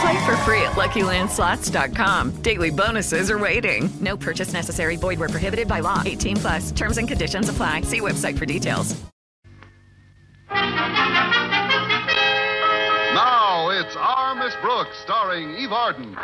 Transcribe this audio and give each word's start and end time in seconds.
Play 0.00 0.26
for 0.26 0.36
free 0.38 0.62
at 0.62 0.72
LuckyLandSlots.com. 0.72 2.42
Daily 2.42 2.70
bonuses 2.70 3.30
are 3.30 3.38
waiting. 3.38 3.88
No 4.00 4.16
purchase 4.16 4.52
necessary. 4.52 4.96
Void 4.96 5.18
were 5.18 5.28
prohibited 5.28 5.68
by 5.68 5.80
law. 5.80 6.02
18 6.04 6.36
plus. 6.36 6.72
Terms 6.72 6.98
and 6.98 7.08
conditions 7.08 7.48
apply. 7.48 7.82
See 7.82 8.00
website 8.00 8.36
for 8.36 8.44
details. 8.46 8.94
Now 13.16 13.70
it's 13.70 13.96
Our 13.96 14.34
Miss 14.34 14.54
Brooks, 14.60 14.96
starring 15.04 15.54
Eve 15.56 15.72
Arden. 15.72 16.14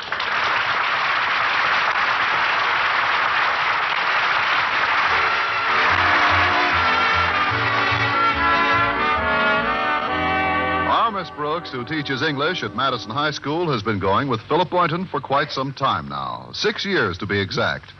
Our 11.22 11.28
Miss 11.28 11.36
Brooks, 11.36 11.70
who 11.70 11.84
teaches 11.84 12.20
English 12.20 12.64
at 12.64 12.74
Madison 12.74 13.12
High 13.12 13.30
School, 13.30 13.70
has 13.70 13.80
been 13.80 14.00
going 14.00 14.26
with 14.26 14.40
Philip 14.48 14.70
Boynton 14.70 15.06
for 15.06 15.20
quite 15.20 15.52
some 15.52 15.72
time 15.72 16.08
now. 16.08 16.50
Six 16.52 16.84
years 16.84 17.16
to 17.18 17.26
be 17.26 17.38
exact. 17.38 17.92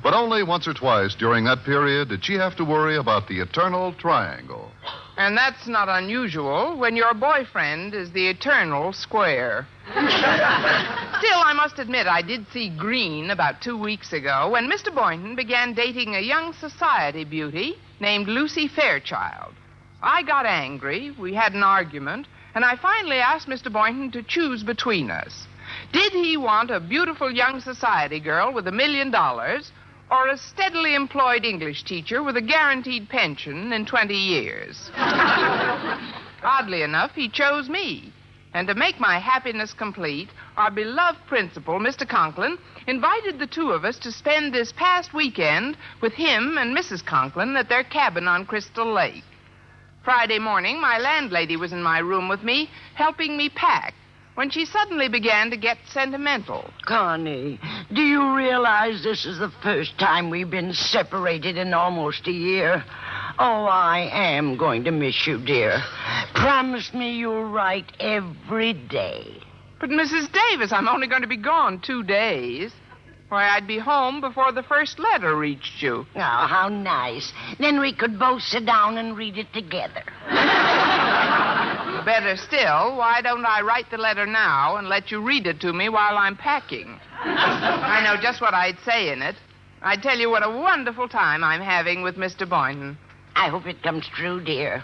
But 0.00 0.14
only 0.14 0.44
once 0.44 0.68
or 0.68 0.74
twice 0.74 1.16
during 1.16 1.44
that 1.46 1.64
period 1.64 2.10
did 2.10 2.24
she 2.24 2.34
have 2.34 2.54
to 2.54 2.64
worry 2.64 2.96
about 2.96 3.26
the 3.26 3.40
eternal 3.40 3.94
triangle. 3.94 4.70
And 5.16 5.36
that's 5.36 5.66
not 5.66 5.88
unusual 5.88 6.78
when 6.78 6.94
your 6.94 7.14
boyfriend 7.14 7.94
is 7.94 8.12
the 8.12 8.28
eternal 8.28 8.92
square. 8.92 9.66
Still, 9.88 10.04
I 10.04 11.54
must 11.56 11.80
admit, 11.80 12.06
I 12.06 12.22
did 12.22 12.46
see 12.52 12.68
green 12.68 13.30
about 13.30 13.60
two 13.60 13.76
weeks 13.76 14.12
ago 14.12 14.50
when 14.50 14.70
Mr. 14.70 14.94
Boynton 14.94 15.34
began 15.34 15.74
dating 15.74 16.14
a 16.14 16.20
young 16.20 16.52
society 16.52 17.24
beauty 17.24 17.74
named 17.98 18.28
Lucy 18.28 18.68
Fairchild. 18.68 19.54
I 20.00 20.22
got 20.22 20.46
angry, 20.46 21.10
we 21.18 21.34
had 21.34 21.54
an 21.54 21.64
argument, 21.64 22.28
and 22.54 22.64
I 22.64 22.76
finally 22.76 23.18
asked 23.18 23.48
Mr. 23.48 23.72
Boynton 23.72 24.10
to 24.12 24.22
choose 24.22 24.62
between 24.62 25.10
us. 25.10 25.46
Did 25.92 26.12
he 26.12 26.36
want 26.36 26.70
a 26.70 26.80
beautiful 26.80 27.30
young 27.30 27.60
society 27.60 28.20
girl 28.20 28.52
with 28.52 28.66
a 28.66 28.72
million 28.72 29.10
dollars 29.10 29.70
or 30.10 30.28
a 30.28 30.38
steadily 30.38 30.94
employed 30.94 31.44
English 31.44 31.84
teacher 31.84 32.22
with 32.22 32.36
a 32.36 32.42
guaranteed 32.42 33.08
pension 33.08 33.72
in 33.72 33.84
20 33.84 34.14
years? 34.14 34.90
Oddly 36.42 36.82
enough, 36.82 37.12
he 37.14 37.28
chose 37.28 37.68
me. 37.68 38.12
And 38.54 38.66
to 38.68 38.74
make 38.74 38.98
my 38.98 39.18
happiness 39.18 39.74
complete, 39.74 40.30
our 40.56 40.70
beloved 40.70 41.20
principal, 41.26 41.78
Mr. 41.78 42.08
Conklin, 42.08 42.56
invited 42.86 43.38
the 43.38 43.46
two 43.46 43.72
of 43.72 43.84
us 43.84 43.98
to 43.98 44.10
spend 44.10 44.54
this 44.54 44.72
past 44.72 45.12
weekend 45.12 45.76
with 46.00 46.14
him 46.14 46.56
and 46.56 46.76
Mrs. 46.76 47.04
Conklin 47.04 47.56
at 47.56 47.68
their 47.68 47.84
cabin 47.84 48.26
on 48.26 48.46
Crystal 48.46 48.90
Lake. 48.90 49.24
Friday 50.08 50.38
morning, 50.38 50.80
my 50.80 50.96
landlady 50.96 51.58
was 51.58 51.74
in 51.74 51.82
my 51.82 51.98
room 51.98 52.30
with 52.30 52.42
me, 52.42 52.70
helping 52.94 53.36
me 53.36 53.50
pack, 53.50 53.92
when 54.36 54.48
she 54.48 54.64
suddenly 54.64 55.06
began 55.06 55.50
to 55.50 55.56
get 55.58 55.76
sentimental. 55.86 56.70
Connie, 56.86 57.60
do 57.92 58.00
you 58.00 58.34
realize 58.34 59.02
this 59.02 59.26
is 59.26 59.38
the 59.38 59.52
first 59.62 59.98
time 59.98 60.30
we've 60.30 60.48
been 60.48 60.72
separated 60.72 61.58
in 61.58 61.74
almost 61.74 62.26
a 62.26 62.32
year? 62.32 62.82
Oh, 63.38 63.66
I 63.66 64.08
am 64.10 64.56
going 64.56 64.84
to 64.84 64.92
miss 64.92 65.26
you, 65.26 65.44
dear. 65.44 65.78
Promise 66.34 66.94
me 66.94 67.18
you'll 67.18 67.44
write 67.44 67.92
every 68.00 68.72
day. 68.72 69.42
But, 69.78 69.90
Mrs. 69.90 70.32
Davis, 70.32 70.72
I'm 70.72 70.88
only 70.88 71.06
going 71.06 71.20
to 71.20 71.28
be 71.28 71.36
gone 71.36 71.82
two 71.82 72.02
days. 72.02 72.72
Why, 73.28 73.48
I'd 73.48 73.66
be 73.66 73.78
home 73.78 74.22
before 74.22 74.52
the 74.52 74.62
first 74.62 74.98
letter 74.98 75.36
reached 75.36 75.82
you. 75.82 76.06
Oh, 76.16 76.20
how 76.20 76.68
nice. 76.70 77.30
Then 77.58 77.78
we 77.78 77.92
could 77.92 78.18
both 78.18 78.42
sit 78.42 78.64
down 78.64 78.96
and 78.96 79.18
read 79.18 79.36
it 79.36 79.52
together. 79.52 80.02
Better 82.06 82.36
still, 82.36 82.96
why 82.96 83.20
don't 83.22 83.44
I 83.44 83.60
write 83.60 83.90
the 83.90 83.98
letter 83.98 84.24
now 84.24 84.76
and 84.76 84.88
let 84.88 85.10
you 85.10 85.20
read 85.20 85.46
it 85.46 85.60
to 85.60 85.74
me 85.74 85.90
while 85.90 86.16
I'm 86.16 86.36
packing? 86.36 86.98
I 87.20 88.02
know 88.02 88.16
just 88.20 88.40
what 88.40 88.54
I'd 88.54 88.78
say 88.84 89.12
in 89.12 89.20
it. 89.20 89.36
I'd 89.82 90.02
tell 90.02 90.18
you 90.18 90.30
what 90.30 90.46
a 90.46 90.50
wonderful 90.50 91.08
time 91.08 91.44
I'm 91.44 91.60
having 91.60 92.02
with 92.02 92.16
Mr. 92.16 92.48
Boynton. 92.48 92.96
I 93.36 93.50
hope 93.50 93.66
it 93.66 93.82
comes 93.82 94.08
true, 94.08 94.42
dear. 94.42 94.82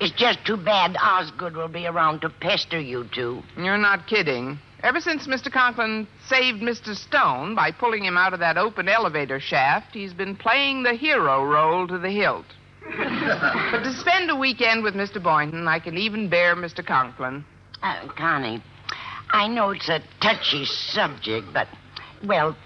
It's 0.00 0.14
just 0.16 0.46
too 0.46 0.56
bad 0.56 0.96
Osgood 0.96 1.56
will 1.56 1.68
be 1.68 1.86
around 1.86 2.20
to 2.20 2.30
pester 2.30 2.80
you 2.80 3.08
two. 3.12 3.42
You're 3.56 3.76
not 3.76 4.06
kidding. 4.06 4.58
Ever 4.82 5.00
since 5.00 5.26
Mr. 5.26 5.52
Conklin 5.52 6.08
saved 6.26 6.62
Mr. 6.62 6.96
Stone 6.96 7.54
by 7.54 7.70
pulling 7.70 8.04
him 8.04 8.16
out 8.16 8.32
of 8.32 8.40
that 8.40 8.56
open 8.56 8.88
elevator 8.88 9.38
shaft, 9.38 9.88
he's 9.92 10.14
been 10.14 10.34
playing 10.34 10.82
the 10.82 10.94
hero 10.94 11.44
role 11.44 11.86
to 11.86 11.98
the 11.98 12.10
hilt. 12.10 12.46
but 12.82 13.82
to 13.82 13.92
spend 13.92 14.30
a 14.30 14.36
weekend 14.36 14.82
with 14.82 14.94
Mr. 14.94 15.22
Boynton, 15.22 15.68
I 15.68 15.80
can 15.80 15.98
even 15.98 16.30
bear 16.30 16.56
Mr. 16.56 16.84
Conklin. 16.84 17.44
Uh, 17.82 18.08
Connie, 18.16 18.62
I 19.32 19.48
know 19.48 19.70
it's 19.70 19.88
a 19.90 20.00
touchy 20.22 20.64
subject, 20.64 21.48
but, 21.52 21.68
well, 22.24 22.56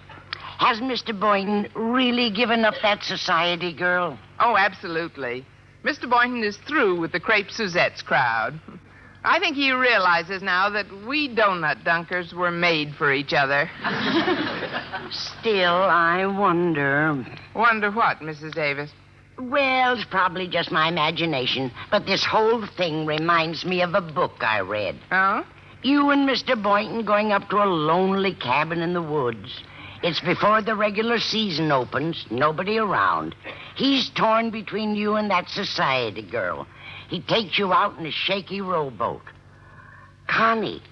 has 0.58 0.78
Mr. 0.78 1.18
Boynton 1.18 1.68
really 1.74 2.30
given 2.30 2.64
up 2.64 2.74
that 2.82 3.02
society 3.02 3.72
girl? 3.72 4.16
Oh, 4.38 4.56
absolutely. 4.56 5.44
Mr. 5.84 6.08
Boynton 6.08 6.44
is 6.44 6.56
through 6.58 7.00
with 7.00 7.10
the 7.10 7.20
Crepe 7.20 7.50
Suzette's 7.50 8.02
crowd. 8.02 8.60
I 9.24 9.38
think 9.38 9.56
he 9.56 9.72
realizes 9.72 10.42
now 10.42 10.68
that 10.70 10.86
we 11.06 11.34
donut 11.34 11.82
dunkers 11.82 12.34
were 12.34 12.50
made 12.50 12.94
for 12.94 13.10
each 13.10 13.32
other. 13.32 13.70
Still, 15.10 15.72
I 15.72 16.26
wonder. 16.26 17.24
Wonder 17.54 17.90
what, 17.90 18.20
Mrs. 18.20 18.54
Davis? 18.54 18.90
Well, 19.38 19.94
it's 19.94 20.04
probably 20.04 20.46
just 20.46 20.70
my 20.70 20.88
imagination, 20.88 21.72
but 21.90 22.04
this 22.04 22.24
whole 22.24 22.66
thing 22.76 23.06
reminds 23.06 23.64
me 23.64 23.80
of 23.80 23.94
a 23.94 24.00
book 24.00 24.42
I 24.42 24.60
read. 24.60 24.96
Oh? 25.10 25.44
You 25.82 26.10
and 26.10 26.28
Mr. 26.28 26.62
Boynton 26.62 27.04
going 27.04 27.32
up 27.32 27.48
to 27.48 27.62
a 27.62 27.64
lonely 27.64 28.34
cabin 28.34 28.80
in 28.80 28.92
the 28.92 29.02
woods. 29.02 29.62
It's 30.02 30.20
before 30.20 30.60
the 30.60 30.76
regular 30.76 31.18
season 31.18 31.72
opens, 31.72 32.26
nobody 32.30 32.78
around. 32.78 33.34
He's 33.74 34.10
torn 34.10 34.50
between 34.50 34.94
you 34.94 35.14
and 35.14 35.30
that 35.30 35.48
society 35.48 36.22
girl. 36.22 36.66
He 37.08 37.20
takes 37.20 37.58
you 37.58 37.72
out 37.72 37.98
in 37.98 38.06
a 38.06 38.10
shaky 38.10 38.60
rowboat. 38.60 39.22
Connie, 40.28 40.82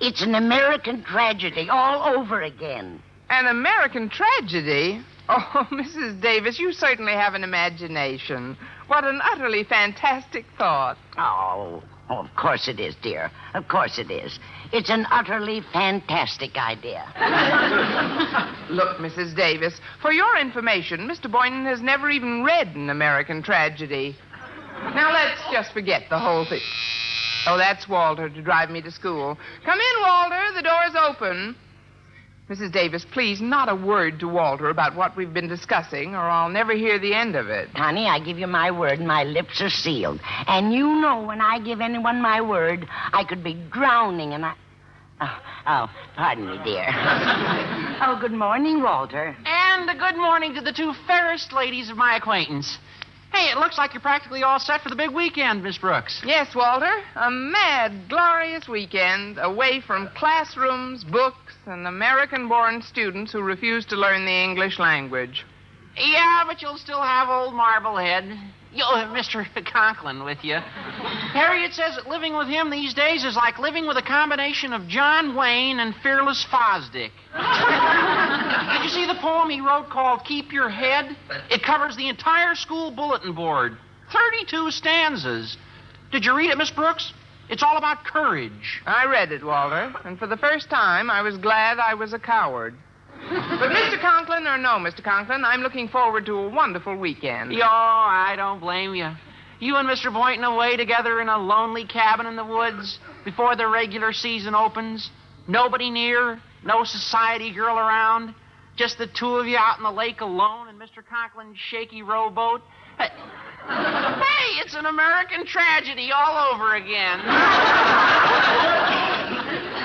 it's 0.00 0.22
an 0.22 0.34
American 0.34 1.04
tragedy 1.04 1.68
all 1.70 2.18
over 2.18 2.42
again. 2.42 3.02
An 3.28 3.46
American 3.46 4.08
tragedy? 4.08 5.02
Oh, 5.28 5.68
Mrs. 5.70 6.20
Davis, 6.20 6.58
you 6.58 6.72
certainly 6.72 7.12
have 7.12 7.34
an 7.34 7.44
imagination. 7.44 8.56
What 8.88 9.04
an 9.04 9.20
utterly 9.22 9.62
fantastic 9.62 10.44
thought. 10.58 10.98
Oh, 11.16 11.82
oh, 12.08 12.18
of 12.24 12.34
course 12.34 12.66
it 12.66 12.80
is, 12.80 12.96
dear. 13.00 13.30
Of 13.54 13.68
course 13.68 13.98
it 13.98 14.10
is. 14.10 14.40
It's 14.72 14.90
an 14.90 15.06
utterly 15.12 15.62
fantastic 15.72 16.56
idea. 16.56 17.04
Look, 18.70 18.98
Mrs. 18.98 19.36
Davis, 19.36 19.80
for 20.02 20.12
your 20.12 20.36
information, 20.36 21.08
Mr. 21.08 21.30
Boynton 21.30 21.64
has 21.66 21.80
never 21.80 22.10
even 22.10 22.42
read 22.42 22.74
an 22.74 22.90
American 22.90 23.42
tragedy. 23.42 24.16
Now 24.94 25.12
let's 25.12 25.40
just 25.52 25.72
forget 25.72 26.04
the 26.10 26.18
whole 26.18 26.44
thing. 26.44 26.60
Oh, 27.46 27.56
that's 27.56 27.88
Walter 27.88 28.28
to 28.28 28.42
drive 28.42 28.70
me 28.70 28.82
to 28.82 28.90
school. 28.90 29.38
Come 29.64 29.78
in, 29.78 30.02
Walter. 30.02 30.42
The 30.54 30.62
door's 30.62 30.94
open. 30.94 31.56
Mrs. 32.50 32.72
Davis, 32.72 33.06
please, 33.12 33.40
not 33.40 33.68
a 33.68 33.74
word 33.76 34.18
to 34.18 34.26
Walter 34.26 34.70
about 34.70 34.96
what 34.96 35.16
we've 35.16 35.32
been 35.32 35.46
discussing, 35.46 36.16
or 36.16 36.28
I'll 36.28 36.48
never 36.48 36.72
hear 36.72 36.98
the 36.98 37.14
end 37.14 37.36
of 37.36 37.46
it. 37.46 37.68
Honey, 37.68 38.08
I 38.08 38.18
give 38.18 38.38
you 38.38 38.48
my 38.48 38.72
word, 38.72 38.98
my 38.98 39.22
lips 39.22 39.60
are 39.60 39.70
sealed. 39.70 40.18
And 40.24 40.72
you 40.72 41.00
know 41.00 41.22
when 41.22 41.40
I 41.40 41.60
give 41.60 41.80
anyone 41.80 42.20
my 42.20 42.40
word, 42.40 42.88
I 42.90 43.22
could 43.22 43.44
be 43.44 43.54
drowning 43.70 44.32
and 44.32 44.44
I. 44.44 44.54
Oh, 45.20 45.38
oh 45.68 45.86
pardon 46.16 46.50
me, 46.50 46.58
dear. 46.64 46.86
oh, 46.88 48.18
good 48.20 48.32
morning, 48.32 48.82
Walter. 48.82 49.36
And 49.46 49.88
a 49.88 49.94
good 49.94 50.16
morning 50.16 50.52
to 50.54 50.60
the 50.60 50.72
two 50.72 50.92
fairest 51.06 51.52
ladies 51.52 51.88
of 51.88 51.96
my 51.96 52.16
acquaintance. 52.16 52.78
Hey, 53.32 53.50
it 53.50 53.58
looks 53.58 53.78
like 53.78 53.94
you're 53.94 54.00
practically 54.00 54.42
all 54.42 54.58
set 54.58 54.80
for 54.80 54.88
the 54.88 54.96
big 54.96 55.10
weekend, 55.10 55.62
Miss 55.62 55.78
Brooks. 55.78 56.20
Yes, 56.26 56.52
Walter. 56.54 56.92
A 57.14 57.30
mad, 57.30 58.08
glorious 58.08 58.66
weekend 58.68 59.38
away 59.40 59.80
from 59.80 60.10
classrooms, 60.16 61.04
books, 61.04 61.54
and 61.66 61.86
American 61.86 62.48
born 62.48 62.82
students 62.82 63.32
who 63.32 63.42
refuse 63.42 63.86
to 63.86 63.96
learn 63.96 64.24
the 64.24 64.32
English 64.32 64.80
language. 64.80 65.46
Yeah, 65.96 66.42
but 66.46 66.60
you'll 66.60 66.76
still 66.76 67.02
have 67.02 67.28
old 67.28 67.54
Marblehead. 67.54 68.24
You'll 68.72 68.96
have 68.96 69.08
Mr. 69.08 69.44
Conklin 69.72 70.24
with 70.24 70.38
you. 70.42 70.54
Harriet 70.54 71.72
says 71.72 71.96
that 71.96 72.08
living 72.08 72.36
with 72.36 72.48
him 72.48 72.70
these 72.70 72.94
days 72.94 73.24
is 73.24 73.36
like 73.36 73.58
living 73.58 73.86
with 73.86 73.96
a 73.96 74.02
combination 74.02 74.72
of 74.72 74.86
John 74.86 75.36
Wayne 75.36 75.80
and 75.80 75.94
Fearless 76.02 76.46
Fosdick. 76.50 77.10
Did 78.50 78.82
you 78.82 78.88
see 78.88 79.06
the 79.06 79.18
poem 79.20 79.48
he 79.50 79.60
wrote 79.60 79.90
called 79.90 80.24
Keep 80.24 80.52
Your 80.52 80.68
Head? 80.68 81.16
It 81.50 81.62
covers 81.62 81.96
the 81.96 82.08
entire 82.08 82.54
school 82.54 82.90
bulletin 82.90 83.32
board 83.32 83.76
32 84.12 84.70
stanzas. 84.72 85.56
Did 86.10 86.24
you 86.24 86.36
read 86.36 86.50
it, 86.50 86.58
Miss 86.58 86.70
Brooks? 86.70 87.12
It's 87.48 87.62
all 87.62 87.76
about 87.76 88.04
courage. 88.04 88.82
I 88.86 89.06
read 89.06 89.32
it, 89.32 89.44
Walter, 89.44 89.92
and 90.04 90.18
for 90.18 90.26
the 90.26 90.36
first 90.36 90.68
time 90.70 91.10
I 91.10 91.22
was 91.22 91.36
glad 91.36 91.78
I 91.78 91.94
was 91.94 92.12
a 92.12 92.18
coward. 92.18 92.74
But 93.28 93.70
Mr. 93.70 94.00
Conklin, 94.00 94.46
or 94.46 94.56
no, 94.56 94.78
Mr. 94.78 95.04
Conklin, 95.04 95.44
I'm 95.44 95.60
looking 95.60 95.88
forward 95.88 96.26
to 96.26 96.32
a 96.32 96.48
wonderful 96.48 96.96
weekend. 96.96 97.52
Yo, 97.52 97.64
I 97.64 98.34
don't 98.36 98.60
blame 98.60 98.94
you. 98.94 99.10
You 99.60 99.76
and 99.76 99.86
Mr. 99.86 100.12
Boynton 100.12 100.44
away 100.44 100.76
together 100.76 101.20
in 101.20 101.28
a 101.28 101.38
lonely 101.38 101.84
cabin 101.84 102.26
in 102.26 102.36
the 102.36 102.44
woods 102.44 102.98
before 103.24 103.56
the 103.56 103.68
regular 103.68 104.12
season 104.12 104.54
opens. 104.54 105.10
Nobody 105.46 105.90
near, 105.90 106.40
no 106.64 106.84
society 106.84 107.52
girl 107.52 107.76
around. 107.76 108.34
Just 108.76 108.98
the 108.98 109.06
two 109.06 109.36
of 109.36 109.46
you 109.46 109.56
out 109.56 109.78
in 109.78 109.84
the 109.84 109.90
lake 109.90 110.20
alone 110.20 110.68
in 110.68 110.76
Mr. 110.76 111.02
Conklin's 111.04 111.58
shaky 111.58 112.02
rowboat. 112.02 112.62
Hey, 112.98 113.08
it's 114.62 114.74
an 114.74 114.86
American 114.86 115.46
tragedy 115.46 116.10
all 116.12 116.54
over 116.54 116.74
again. 116.76 117.20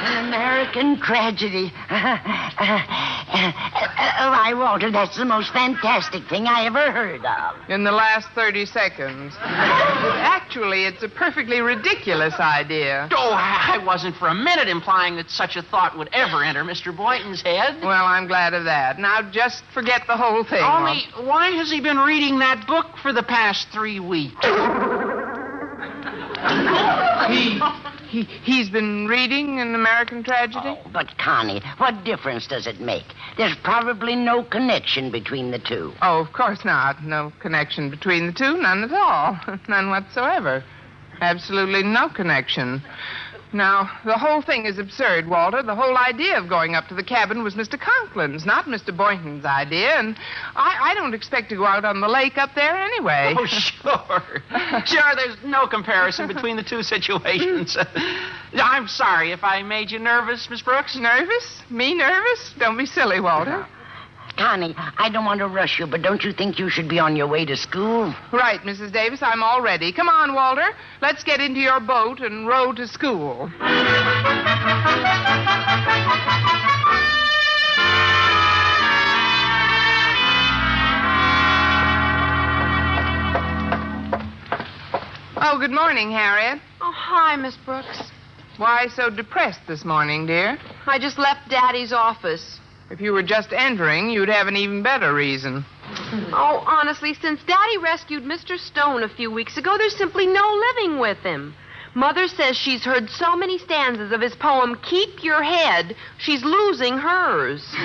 An 0.06 0.28
American 0.28 1.00
tragedy. 1.00 1.72
Uh, 3.36 3.52
uh, 3.58 4.30
why, 4.30 4.54
Walter, 4.54 4.92
that's 4.92 5.18
the 5.18 5.26
most 5.26 5.52
fantastic 5.52 6.24
thing 6.30 6.48
I 6.48 6.66
ever 6.66 6.92
heard 6.92 7.26
of. 7.26 7.70
In 7.70 7.84
the 7.84 7.92
last 7.92 8.28
30 8.34 8.66
seconds. 8.66 9.34
Actually, 9.42 10.86
it's 10.86 11.04
a 11.04 11.10
perfectly 11.10 11.60
ridiculous 11.60 12.36
idea. 12.40 13.10
Oh, 13.12 13.34
I 13.34 13.84
wasn't 13.86 14.16
for 14.16 14.30
a 14.30 14.34
minute 14.34 14.68
implying 14.68 15.16
that 15.18 15.30
such 15.30 15.56
a 15.56 15.62
thought 15.62 15.98
would 15.98 16.10
ever 16.14 16.44
enter 16.44 16.64
Mr. 16.64 16.96
Boynton's 16.96 17.42
head. 17.42 17.82
Well, 17.82 18.06
I'm 18.06 18.28
glad 18.28 18.54
of 18.54 18.64
that. 18.66 19.00
Now 19.00 19.30
just 19.32 19.64
forget 19.74 20.04
the 20.08 20.16
whole 20.16 20.44
thing. 20.44 20.64
Only, 20.64 21.04
why 21.28 21.52
has 21.52 21.72
he 21.72 21.82
been 21.82 21.98
reading 21.98 22.40
that 22.40 22.66
book 22.68 22.88
for 23.02 23.12
the 23.12 23.24
past 23.24 23.68
three 23.74 24.00
weeks? 24.00 24.36
He, 27.28 27.60
he, 28.10 28.24
he's 28.24 28.70
been 28.70 29.08
reading 29.08 29.60
an 29.60 29.76
American 29.76 30.24
tragedy? 30.24 30.60
Oh, 30.64 30.90
but, 30.92 31.18
Connie, 31.18 31.62
what 31.78 32.04
difference 32.04 32.48
does 32.48 32.68
it 32.68 32.80
make? 32.80 33.06
There's 33.38 33.56
probably 33.64 34.16
no 34.16 34.44
connection 34.44 35.12
between 35.12 35.52
the 35.52 35.60
two. 35.60 35.94
Oh, 36.02 36.20
of 36.20 36.34
course 36.34 36.64
not. 36.66 37.04
No 37.04 37.32
connection 37.40 37.90
between 37.90 38.28
the 38.28 38.34
two. 38.34 38.58
None 38.58 38.84
at 38.84 38.94
all. 38.94 39.40
None 39.68 39.90
whatsoever. 39.90 40.64
Absolutely 41.22 41.84
no 41.84 42.10
connection. 42.10 42.84
Now, 43.56 43.90
the 44.04 44.18
whole 44.18 44.42
thing 44.42 44.66
is 44.66 44.80
absurd, 44.80 45.30
Walter. 45.30 45.64
The 45.64 45.76
whole 45.76 45.98
idea 45.98 46.38
of 46.38 46.50
going 46.50 46.76
up 46.76 46.90
to 46.90 46.94
the 46.94 47.04
cabin 47.04 47.42
was 47.42 47.56
Mr. 47.56 47.80
Conklin's, 47.80 48.46
not 48.46 48.66
Mr. 48.66 48.96
Boynton's 48.96 49.46
idea, 49.46 49.98
and 49.98 50.18
I, 50.58 50.92
I 50.92 50.94
don't 50.94 51.14
expect 51.14 51.48
to 51.52 51.56
go 51.56 51.66
out 51.66 51.86
on 51.86 52.02
the 52.02 52.08
lake 52.10 52.38
up 52.38 52.50
there 52.54 52.76
anyway. 52.76 53.34
Oh, 53.38 53.46
sure. 53.46 54.44
sure, 54.86 55.16
there's 55.16 55.38
no 55.46 55.68
comparison 55.68 56.28
between 56.28 56.58
the 56.58 56.64
two 56.64 56.84
situations. 56.84 57.78
I'm 58.54 58.90
sorry 58.90 59.32
if 59.32 59.46
I 59.46 59.64
made 59.64 59.90
you 59.90 60.00
nervous, 60.00 60.50
Miss 60.50 60.62
Brooks. 60.62 60.98
Nervous? 60.98 61.62
Me 61.70 61.96
nervous? 61.96 62.54
Don't 62.60 62.78
be 62.78 62.86
silly, 62.86 63.22
Walter. 63.22 63.66
Connie, 64.38 64.74
I 64.78 65.10
don't 65.10 65.26
want 65.26 65.40
to 65.40 65.48
rush 65.48 65.80
you, 65.80 65.88
but 65.88 66.02
don't 66.02 66.24
you 66.24 66.34
think 66.34 66.60
you 66.60 66.70
should 66.70 66.90
be 66.90 67.00
on 67.00 67.16
your 67.16 67.28
way 67.28 67.46
to 67.46 67.56
school? 67.56 68.14
Right, 68.32 68.60
Mrs. 68.62 68.92
Davis, 68.92 69.22
I'm 69.22 69.42
all 69.42 69.62
ready. 69.62 69.94
Come 69.94 70.10
on, 70.10 70.36
Walter. 70.36 70.70
Let's 71.02 71.24
get 71.24 71.40
into 71.40 71.60
your 71.60 71.80
boat 71.80 72.20
and 72.20 72.48
row 72.48 72.74
to 72.74 72.88
school. 72.88 73.50
Oh, 85.38 85.60
good 85.60 85.72
morning, 85.72 86.12
Harriet. 86.12 86.60
Oh, 86.82 86.92
hi, 86.94 87.36
Miss 87.36 87.56
Brooks. 87.66 88.12
Why 88.58 88.88
so 88.88 89.10
depressed 89.10 89.60
this 89.68 89.86
morning, 89.86 90.26
dear? 90.26 90.58
I 90.88 90.98
just 90.98 91.18
left 91.18 91.50
Daddy's 91.50 91.94
office. 91.94 92.60
If 92.90 93.02
you 93.02 93.14
were 93.14 93.24
just 93.24 93.52
entering, 93.52 94.10
you'd 94.10 94.30
have 94.30 94.48
an 94.48 94.56
even 94.56 94.84
better 94.84 95.14
reason. 95.14 95.66
Oh, 96.32 96.64
honestly, 96.68 97.16
since 97.16 97.42
Daddy 97.44 97.78
rescued 97.80 98.24
Mr. 98.24 98.60
Stone 98.60 99.04
a 99.04 99.10
few 99.10 99.32
weeks 99.32 99.58
ago, 99.58 99.76
there's 99.78 99.96
simply 99.96 100.28
no 100.28 100.62
living 100.76 101.00
with 101.00 101.18
him. 101.20 101.56
Mother 101.96 102.28
says 102.28 102.58
she's 102.58 102.84
heard 102.84 103.10
so 103.10 103.38
many 103.38 103.58
stanzas 103.58 104.12
of 104.12 104.20
his 104.20 104.36
poem, 104.36 104.78
Keep 104.84 105.24
Your 105.24 105.42
Head, 105.42 105.96
she's 106.18 106.44
losing 106.44 106.98
hers. 106.98 107.66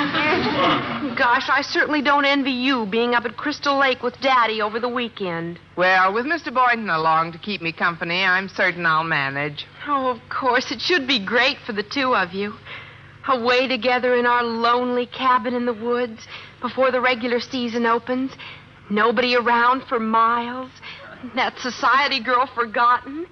Gosh, 1.17 1.49
I 1.49 1.63
certainly 1.63 2.03
don't 2.03 2.25
envy 2.25 2.51
you 2.51 2.87
being 2.87 3.15
up 3.15 3.25
at 3.25 3.37
Crystal 3.37 3.79
Lake 3.79 4.03
with 4.03 4.21
Daddy 4.21 4.61
over 4.61 4.81
the 4.81 4.89
weekend. 4.89 5.61
Well, 5.77 6.13
with 6.13 6.27
Mr. 6.27 6.53
Boynton 6.53 6.91
along 6.91 7.33
to 7.33 7.39
keep 7.39 7.63
me 7.63 7.71
company, 7.71 8.25
I'm 8.25 8.49
certain 8.49 8.85
I'll 8.85 9.05
manage. 9.05 9.65
Oh, 9.87 10.09
of 10.09 10.19
course, 10.29 10.73
it 10.73 10.81
should 10.81 11.07
be 11.07 11.25
great 11.25 11.59
for 11.65 11.73
the 11.73 11.85
two 11.85 12.17
of 12.17 12.33
you. 12.33 12.55
Away 13.29 13.69
together 13.69 14.15
in 14.15 14.27
our 14.27 14.43
lonely 14.43 15.07
cabin 15.07 15.55
in 15.55 15.67
the 15.67 15.73
woods 15.73 16.27
before 16.61 16.91
the 16.91 17.01
regular 17.01 17.41
season 17.41 17.87
opens. 17.87 18.33
Nobody 18.89 19.37
around 19.37 19.85
for 19.89 20.01
miles. 20.01 20.71
That 21.35 21.59
society 21.59 22.21
girl 22.21 22.47
forgotten. 22.55 23.27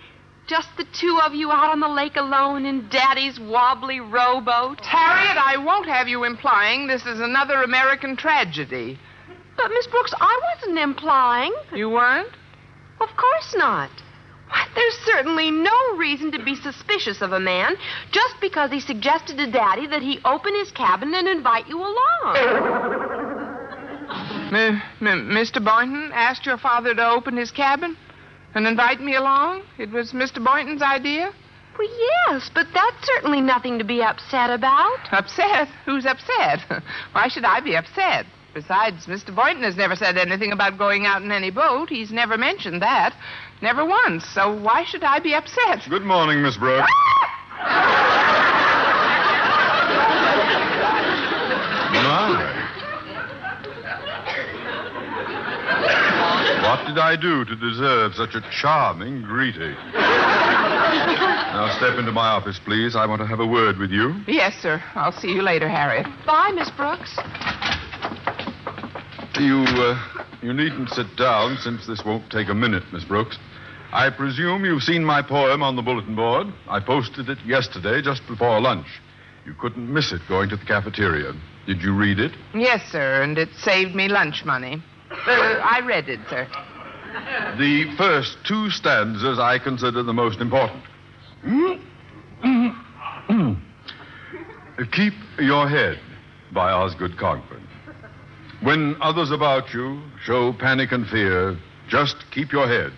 Just 0.46 0.68
the 0.76 0.86
two 0.98 1.20
of 1.24 1.34
you 1.34 1.50
out 1.50 1.70
on 1.70 1.80
the 1.80 1.88
lake 1.88 2.16
alone 2.16 2.64
in 2.64 2.88
Daddy's 2.88 3.38
wobbly 3.38 4.00
rowboat. 4.00 4.80
Harriet, 4.80 5.36
I 5.36 5.56
won't 5.58 5.86
have 5.86 6.08
you 6.08 6.24
implying 6.24 6.86
this 6.86 7.04
is 7.04 7.20
another 7.20 7.62
American 7.62 8.16
tragedy. 8.16 8.98
But, 9.56 9.70
Miss 9.70 9.86
Brooks, 9.88 10.14
I 10.18 10.40
wasn't 10.54 10.78
implying. 10.78 11.52
You 11.74 11.90
weren't? 11.90 12.30
Of 13.00 13.08
course 13.16 13.54
not. 13.56 13.90
There's 14.78 14.98
certainly 15.16 15.50
no 15.50 15.96
reason 15.96 16.30
to 16.32 16.44
be 16.44 16.54
suspicious 16.54 17.20
of 17.20 17.32
a 17.32 17.40
man 17.40 17.74
just 18.12 18.36
because 18.40 18.70
he 18.70 18.78
suggested 18.78 19.36
to 19.38 19.50
Daddy 19.50 19.88
that 19.88 20.02
he 20.02 20.20
open 20.24 20.54
his 20.54 20.70
cabin 20.70 21.12
and 21.14 21.26
invite 21.26 21.66
you 21.66 21.78
along. 21.80 22.36
M- 24.54 24.80
M- 25.00 25.28
Mr. 25.30 25.62
Boynton 25.62 26.12
asked 26.14 26.46
your 26.46 26.58
father 26.58 26.94
to 26.94 27.10
open 27.10 27.36
his 27.36 27.50
cabin 27.50 27.96
and 28.54 28.68
invite 28.68 29.00
me 29.00 29.16
along? 29.16 29.62
It 29.78 29.90
was 29.90 30.12
Mr. 30.12 30.42
Boynton's 30.42 30.80
idea? 30.80 31.32
Well, 31.76 31.88
yes, 32.28 32.48
but 32.54 32.68
that's 32.72 32.96
certainly 33.02 33.40
nothing 33.40 33.78
to 33.78 33.84
be 33.84 34.00
upset 34.00 34.50
about. 34.50 34.98
Upset? 35.10 35.68
Who's 35.86 36.06
upset? 36.06 36.60
Why 37.12 37.26
should 37.28 37.44
I 37.44 37.60
be 37.60 37.76
upset? 37.76 38.26
Besides, 38.54 39.06
Mr. 39.06 39.34
Boynton 39.34 39.62
has 39.62 39.76
never 39.76 39.94
said 39.94 40.16
anything 40.16 40.52
about 40.52 40.78
going 40.78 41.04
out 41.04 41.22
in 41.22 41.30
any 41.30 41.50
boat. 41.50 41.88
He's 41.90 42.10
never 42.10 42.36
mentioned 42.38 42.80
that. 42.82 43.14
Never 43.60 43.84
once. 43.84 44.24
So 44.34 44.54
why 44.60 44.84
should 44.84 45.02
I 45.02 45.18
be 45.18 45.34
upset? 45.34 45.82
Good 45.88 46.04
morning, 46.04 46.42
Miss 46.42 46.56
Brooks. 46.56 46.90
My. 51.92 52.54
What 56.62 56.86
did 56.86 56.98
I 56.98 57.16
do 57.20 57.44
to 57.44 57.56
deserve 57.56 58.14
such 58.14 58.34
a 58.34 58.42
charming 58.50 59.22
greeting? 59.22 59.74
now 61.54 61.74
step 61.78 61.98
into 61.98 62.12
my 62.12 62.28
office, 62.28 62.60
please. 62.64 62.94
I 62.94 63.06
want 63.06 63.20
to 63.22 63.26
have 63.26 63.40
a 63.40 63.46
word 63.46 63.78
with 63.78 63.90
you. 63.90 64.14
Yes, 64.28 64.54
sir. 64.60 64.82
I'll 64.94 65.12
see 65.12 65.32
you 65.32 65.42
later, 65.42 65.68
Harriet. 65.68 66.06
Bye, 66.26 66.52
Miss 66.54 66.70
Brooks. 66.70 67.18
You, 69.40 69.64
uh, 69.64 70.24
you 70.42 70.52
needn't 70.52 70.90
sit 70.90 71.16
down 71.16 71.56
since 71.58 71.86
this 71.86 72.04
won't 72.04 72.30
take 72.30 72.48
a 72.48 72.54
minute, 72.54 72.84
Miss 72.92 73.04
Brooks. 73.04 73.38
I 73.92 74.10
presume 74.10 74.64
you've 74.64 74.82
seen 74.82 75.04
my 75.04 75.22
poem 75.22 75.62
on 75.62 75.76
the 75.76 75.82
bulletin 75.82 76.14
board. 76.14 76.48
I 76.68 76.80
posted 76.80 77.28
it 77.28 77.38
yesterday 77.46 78.02
just 78.02 78.26
before 78.26 78.60
lunch. 78.60 78.86
You 79.46 79.54
couldn't 79.54 79.92
miss 79.92 80.12
it 80.12 80.20
going 80.28 80.50
to 80.50 80.56
the 80.56 80.64
cafeteria. 80.66 81.32
Did 81.66 81.82
you 81.82 81.94
read 81.94 82.18
it? 82.18 82.32
Yes, 82.54 82.82
sir, 82.90 83.22
and 83.22 83.38
it 83.38 83.48
saved 83.58 83.94
me 83.94 84.08
lunch 84.08 84.44
money. 84.44 84.82
Uh, 85.10 85.14
I 85.26 85.80
read 85.86 86.08
it, 86.08 86.20
sir. 86.28 86.46
The 87.58 87.94
first 87.96 88.36
two 88.46 88.68
stanzas 88.70 89.38
I 89.38 89.58
consider 89.58 90.02
the 90.02 90.12
most 90.12 90.40
important. 90.40 90.82
Keep 94.92 95.14
Your 95.38 95.68
Head 95.68 95.98
by 96.52 96.72
Osgood 96.72 97.16
Conklin. 97.18 97.62
When 98.62 98.96
others 99.00 99.30
about 99.30 99.72
you 99.72 100.02
show 100.24 100.52
panic 100.52 100.92
and 100.92 101.06
fear, 101.06 101.56
Just 101.88 102.16
keep 102.30 102.52
your 102.52 102.68
head 102.68 102.92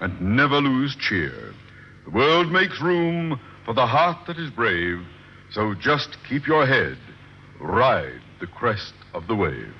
and 0.00 0.20
never 0.20 0.60
lose 0.60 0.96
cheer. 0.96 1.54
The 2.04 2.10
world 2.10 2.50
makes 2.52 2.80
room 2.80 3.40
for 3.64 3.74
the 3.74 3.86
heart 3.86 4.26
that 4.26 4.38
is 4.38 4.50
brave, 4.50 4.98
so 5.50 5.74
just 5.74 6.16
keep 6.28 6.46
your 6.46 6.66
head. 6.66 6.98
Ride 7.60 8.20
the 8.40 8.46
crest 8.46 8.94
of 9.14 9.26
the 9.26 9.34
wave. 9.34 9.74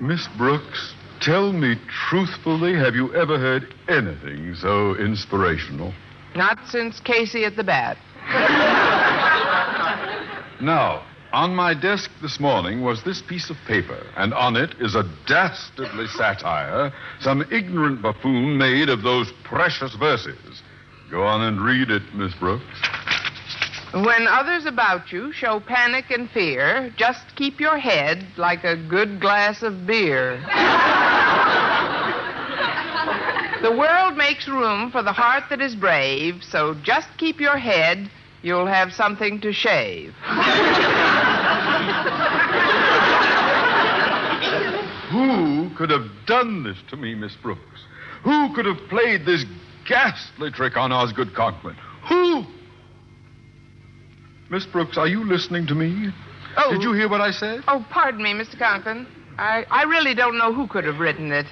Miss 0.00 0.26
Brooks, 0.38 0.94
tell 1.20 1.52
me 1.52 1.76
truthfully, 2.08 2.74
have 2.74 2.94
you 2.94 3.14
ever 3.14 3.38
heard 3.38 3.74
anything 3.88 4.54
so 4.54 4.96
inspirational? 4.96 5.92
Not 6.34 6.58
since 6.68 6.98
Casey 7.00 7.44
at 7.44 7.56
the 7.56 7.64
bat. 7.64 7.98
Now, 10.62 11.04
on 11.32 11.54
my 11.54 11.72
desk 11.74 12.10
this 12.20 12.38
morning 12.38 12.82
was 12.82 13.02
this 13.02 13.22
piece 13.22 13.48
of 13.48 13.56
paper, 13.66 14.06
and 14.16 14.34
on 14.34 14.56
it 14.56 14.74
is 14.80 14.94
a 14.94 15.08
dastardly 15.26 16.06
satire 16.06 16.92
some 17.20 17.42
ignorant 17.50 18.02
buffoon 18.02 18.58
made 18.58 18.88
of 18.88 19.02
those 19.02 19.32
precious 19.44 19.94
verses. 19.94 20.62
Go 21.10 21.22
on 21.24 21.42
and 21.42 21.60
read 21.60 21.90
it, 21.90 22.02
Miss 22.14 22.34
Brooks. 22.34 22.64
When 23.94 24.26
others 24.26 24.64
about 24.64 25.12
you 25.12 25.32
show 25.32 25.60
panic 25.60 26.10
and 26.10 26.30
fear, 26.30 26.92
just 26.96 27.36
keep 27.36 27.60
your 27.60 27.76
head 27.76 28.26
like 28.38 28.64
a 28.64 28.76
good 28.76 29.20
glass 29.20 29.62
of 29.62 29.86
beer. 29.86 30.40
the 33.60 33.70
world 33.70 34.16
makes 34.16 34.48
room 34.48 34.90
for 34.90 35.02
the 35.02 35.12
heart 35.12 35.44
that 35.50 35.60
is 35.60 35.74
brave, 35.74 36.42
so 36.42 36.74
just 36.82 37.08
keep 37.18 37.38
your 37.38 37.58
head. 37.58 38.10
You'll 38.40 38.66
have 38.66 38.92
something 38.92 39.40
to 39.42 39.52
shave. 39.52 40.14
Who 45.10 45.61
could 45.72 45.90
have 45.90 46.06
done 46.26 46.62
this 46.62 46.76
to 46.90 46.96
me, 46.96 47.14
Miss 47.14 47.34
Brooks? 47.36 47.62
Who 48.24 48.54
could 48.54 48.66
have 48.66 48.78
played 48.88 49.26
this 49.26 49.44
ghastly 49.88 50.50
trick 50.50 50.76
on 50.76 50.92
Osgood 50.92 51.34
Conklin? 51.34 51.76
Who? 52.08 52.44
Miss 54.50 54.66
Brooks, 54.66 54.98
are 54.98 55.08
you 55.08 55.24
listening 55.24 55.66
to 55.66 55.74
me? 55.74 56.12
Oh. 56.56 56.72
Did 56.72 56.82
you 56.82 56.92
hear 56.92 57.08
what 57.08 57.20
I 57.20 57.30
said? 57.30 57.62
Oh, 57.66 57.84
pardon 57.90 58.22
me, 58.22 58.32
Mr. 58.34 58.58
Conklin. 58.58 59.06
I, 59.38 59.64
I 59.70 59.84
really 59.84 60.14
don't 60.14 60.36
know 60.36 60.52
who 60.52 60.66
could 60.66 60.84
have 60.84 60.98
written 60.98 61.32
it. 61.32 61.46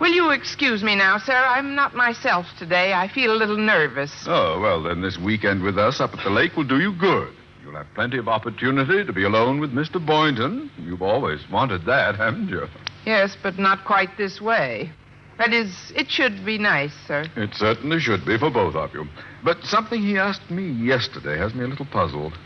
Will 0.00 0.12
you 0.12 0.30
excuse 0.30 0.82
me 0.82 0.94
now, 0.94 1.18
sir? 1.18 1.32
I'm 1.34 1.74
not 1.74 1.94
myself 1.94 2.46
today. 2.58 2.92
I 2.92 3.08
feel 3.08 3.32
a 3.32 3.38
little 3.38 3.56
nervous. 3.56 4.12
Oh, 4.28 4.60
well, 4.60 4.82
then 4.82 5.00
this 5.00 5.18
weekend 5.18 5.62
with 5.62 5.76
us 5.76 6.00
up 6.00 6.12
at 6.14 6.22
the 6.22 6.30
lake 6.30 6.56
will 6.56 6.64
do 6.64 6.78
you 6.78 6.92
good. 6.92 7.32
You'll 7.64 7.74
have 7.74 7.86
plenty 7.94 8.18
of 8.18 8.28
opportunity 8.28 9.04
to 9.04 9.12
be 9.12 9.24
alone 9.24 9.58
with 9.58 9.72
Mr. 9.72 10.04
Boynton. 10.04 10.70
You've 10.78 11.02
always 11.02 11.40
wanted 11.50 11.84
that, 11.86 12.14
haven't 12.14 12.48
you? 12.48 12.66
Yes, 13.06 13.36
but 13.42 13.58
not 13.58 13.84
quite 13.84 14.16
this 14.16 14.40
way. 14.40 14.92
That 15.38 15.52
is, 15.52 15.92
it 15.94 16.10
should 16.10 16.44
be 16.44 16.58
nice, 16.58 16.92
sir. 17.06 17.24
It 17.36 17.54
certainly 17.54 18.00
should 18.00 18.26
be 18.26 18.36
for 18.38 18.50
both 18.50 18.74
of 18.74 18.92
you. 18.92 19.06
But 19.44 19.62
something 19.62 20.02
he 20.02 20.18
asked 20.18 20.50
me 20.50 20.68
yesterday 20.68 21.38
has 21.38 21.54
me 21.54 21.64
a 21.64 21.68
little 21.68 21.86
puzzled. 21.86 22.36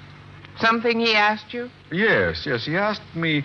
Something 0.58 1.00
he 1.00 1.14
asked 1.14 1.54
you? 1.54 1.70
Yes, 1.90 2.42
yes. 2.44 2.66
He 2.66 2.76
asked 2.76 3.16
me, 3.16 3.44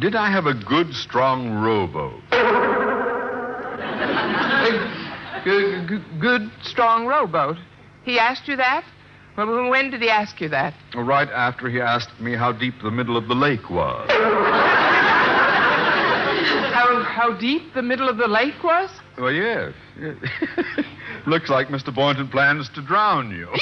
did 0.00 0.14
I 0.14 0.30
have 0.30 0.46
a 0.46 0.54
good, 0.54 0.94
strong 0.94 1.52
rowboat? 1.62 2.22
A 4.66 5.42
good, 5.44 5.88
good, 5.88 6.20
good, 6.20 6.50
strong 6.62 7.06
rowboat. 7.06 7.56
He 8.04 8.18
asked 8.18 8.48
you 8.48 8.56
that? 8.56 8.84
Well, 9.36 9.68
when 9.68 9.90
did 9.90 10.02
he 10.02 10.08
ask 10.08 10.40
you 10.40 10.48
that? 10.48 10.74
Right 10.94 11.28
after 11.28 11.68
he 11.68 11.80
asked 11.80 12.18
me 12.20 12.34
how 12.34 12.50
deep 12.52 12.74
the 12.82 12.90
middle 12.90 13.16
of 13.16 13.28
the 13.28 13.34
lake 13.34 13.70
was. 13.70 14.10
How, 16.76 17.02
how 17.04 17.32
deep 17.32 17.72
the 17.72 17.80
middle 17.80 18.06
of 18.06 18.18
the 18.18 18.28
lake 18.28 18.62
was? 18.62 18.90
Well, 19.16 19.32
yes. 19.32 19.72
Looks 21.26 21.48
like 21.48 21.68
Mr. 21.68 21.94
Boynton 21.94 22.28
plans 22.28 22.68
to 22.74 22.82
drown 22.82 23.30
you. 23.30 23.46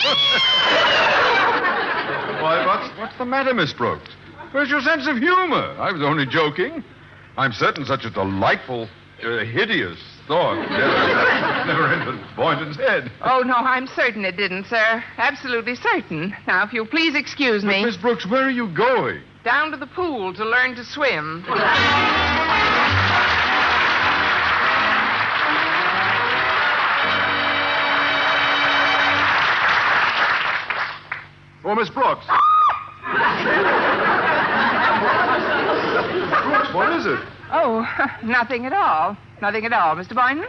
Why, 2.43 2.67
what's, 2.67 2.99
what's 2.99 3.17
the 3.17 3.25
matter, 3.25 3.55
Miss 3.55 3.73
Brooks? 3.73 4.11
Where's 4.51 4.69
your 4.69 4.81
sense 4.81 5.07
of 5.07 5.19
humor? 5.19 5.77
I 5.79 5.93
was 5.93 6.03
only 6.03 6.27
joking. 6.27 6.83
I'm 7.37 7.53
certain 7.53 7.85
such 7.85 8.05
a 8.05 8.11
delightful, 8.11 8.89
uh, 9.23 9.45
hideous 9.45 10.01
thought 10.27 10.57
never, 10.69 11.67
never 11.67 11.87
entered 11.95 12.21
Boynton's 12.35 12.77
head. 12.77 13.13
Oh, 13.21 13.45
no, 13.47 13.55
I'm 13.55 13.87
certain 13.87 14.25
it 14.25 14.37
didn't, 14.37 14.67
sir. 14.67 15.05
Absolutely 15.19 15.77
certain. 15.77 16.35
Now, 16.49 16.65
if 16.65 16.73
you'll 16.73 16.85
please 16.85 17.15
excuse 17.15 17.63
me. 17.63 17.85
Miss 17.85 17.97
Brooks, 17.97 18.27
where 18.29 18.43
are 18.43 18.51
you 18.51 18.67
going? 18.75 19.23
Down 19.45 19.71
to 19.71 19.77
the 19.77 19.87
pool 19.87 20.35
to 20.35 20.45
learn 20.45 20.75
to 20.75 20.85
swim. 20.85 21.45
Oh, 31.65 31.75
Miss 31.75 31.89
Brooks. 31.89 32.27
Brooks, 36.45 36.75
what 36.75 36.93
is 36.93 37.07
it? 37.07 37.19
Oh, 37.51 37.87
nothing 38.25 38.67
at 38.67 38.73
all. 38.73 39.17
Nothing 39.41 39.65
at 39.65 39.73
all, 39.73 39.97
Mr. 39.97 40.15
Boynton. 40.15 40.47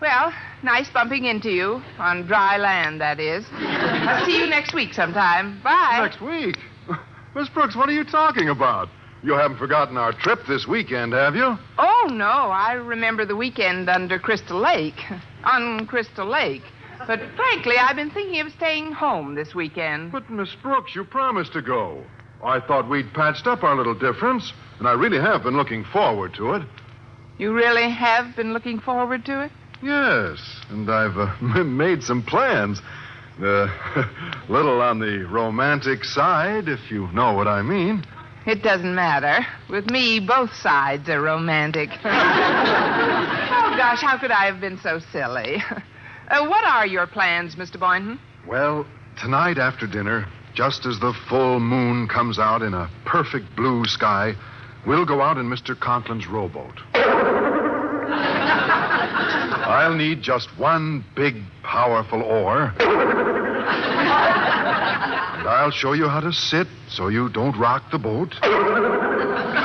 Well, 0.00 0.32
nice 0.62 0.90
bumping 0.90 1.24
into 1.24 1.50
you. 1.50 1.80
On 1.98 2.26
dry 2.26 2.56
land, 2.58 3.00
that 3.00 3.18
is. 3.20 3.46
I'll 3.52 4.26
see 4.26 4.38
you 4.38 4.46
next 4.46 4.74
week 4.74 4.92
sometime. 4.92 5.60
Bye. 5.62 6.00
Next 6.02 6.20
week. 6.20 6.58
Miss 7.34 7.48
Brooks, 7.48 7.74
what 7.76 7.88
are 7.88 7.92
you 7.92 8.04
talking 8.04 8.48
about? 8.48 8.88
You 9.22 9.34
haven't 9.34 9.58
forgotten 9.58 9.96
our 9.96 10.12
trip 10.12 10.40
this 10.48 10.66
weekend, 10.66 11.12
have 11.12 11.36
you? 11.36 11.56
Oh, 11.78 12.08
no. 12.10 12.24
I 12.24 12.72
remember 12.72 13.24
the 13.24 13.36
weekend 13.36 13.88
under 13.88 14.18
Crystal 14.18 14.60
Lake. 14.60 15.00
On 15.44 15.86
Crystal 15.86 16.26
Lake. 16.26 16.62
But 17.06 17.20
frankly, 17.36 17.76
I've 17.78 17.96
been 17.96 18.10
thinking 18.10 18.40
of 18.40 18.52
staying 18.52 18.92
home 18.92 19.34
this 19.34 19.54
weekend. 19.54 20.12
But, 20.12 20.30
Miss 20.30 20.54
Brooks, 20.62 20.94
you 20.94 21.04
promised 21.04 21.52
to 21.54 21.62
go. 21.62 22.04
I 22.44 22.60
thought 22.60 22.88
we'd 22.88 23.12
patched 23.12 23.46
up 23.46 23.62
our 23.62 23.76
little 23.76 23.94
difference, 23.94 24.52
and 24.78 24.88
I 24.88 24.92
really 24.92 25.20
have 25.20 25.42
been 25.44 25.56
looking 25.56 25.84
forward 25.84 26.34
to 26.34 26.54
it. 26.54 26.62
You 27.38 27.52
really 27.52 27.90
have 27.90 28.36
been 28.36 28.52
looking 28.52 28.80
forward 28.80 29.24
to 29.26 29.44
it? 29.44 29.52
Yes, 29.82 30.38
and 30.70 30.88
I've 30.90 31.16
uh, 31.16 31.34
m- 31.40 31.76
made 31.76 32.02
some 32.02 32.22
plans. 32.22 32.80
A 33.40 33.66
little 34.48 34.80
on 34.80 34.98
the 34.98 35.26
romantic 35.30 36.04
side, 36.04 36.68
if 36.68 36.90
you 36.90 37.08
know 37.12 37.32
what 37.32 37.48
I 37.48 37.62
mean. 37.62 38.04
It 38.46 38.62
doesn't 38.62 38.94
matter. 38.94 39.46
With 39.70 39.90
me, 39.90 40.20
both 40.20 40.52
sides 40.52 41.08
are 41.08 41.20
romantic. 41.20 41.88
oh, 42.04 43.74
gosh, 43.76 44.02
how 44.02 44.18
could 44.20 44.30
I 44.30 44.46
have 44.46 44.60
been 44.60 44.78
so 44.78 44.98
silly? 45.12 45.62
Uh, 46.32 46.48
what 46.48 46.64
are 46.64 46.86
your 46.86 47.06
plans, 47.06 47.56
Mr. 47.56 47.78
Boynton? 47.78 48.18
Well, 48.48 48.86
tonight 49.20 49.58
after 49.58 49.86
dinner, 49.86 50.26
just 50.54 50.86
as 50.86 50.98
the 50.98 51.12
full 51.28 51.60
moon 51.60 52.08
comes 52.08 52.38
out 52.38 52.62
in 52.62 52.72
a 52.72 52.88
perfect 53.04 53.54
blue 53.54 53.84
sky, 53.84 54.32
we'll 54.86 55.04
go 55.04 55.20
out 55.20 55.36
in 55.36 55.44
Mr. 55.44 55.78
Conklin's 55.78 56.26
rowboat. 56.26 56.80
I'll 59.64 59.94
need 59.94 60.22
just 60.22 60.48
one 60.58 61.04
big, 61.14 61.34
powerful 61.62 62.22
oar. 62.22 62.72
And 62.78 62.88
I'll 65.46 65.70
show 65.70 65.92
you 65.92 66.08
how 66.08 66.20
to 66.20 66.32
sit 66.32 66.66
so 66.88 67.08
you 67.08 67.28
don't 67.28 67.58
rock 67.58 67.90
the 67.92 67.98
boat. 67.98 68.34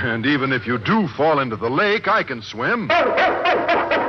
And 0.00 0.26
even 0.26 0.52
if 0.52 0.64
you 0.64 0.78
do 0.78 1.08
fall 1.16 1.40
into 1.40 1.56
the 1.56 1.68
lake, 1.68 2.06
I 2.06 2.22
can 2.22 2.40
swim. 2.40 2.88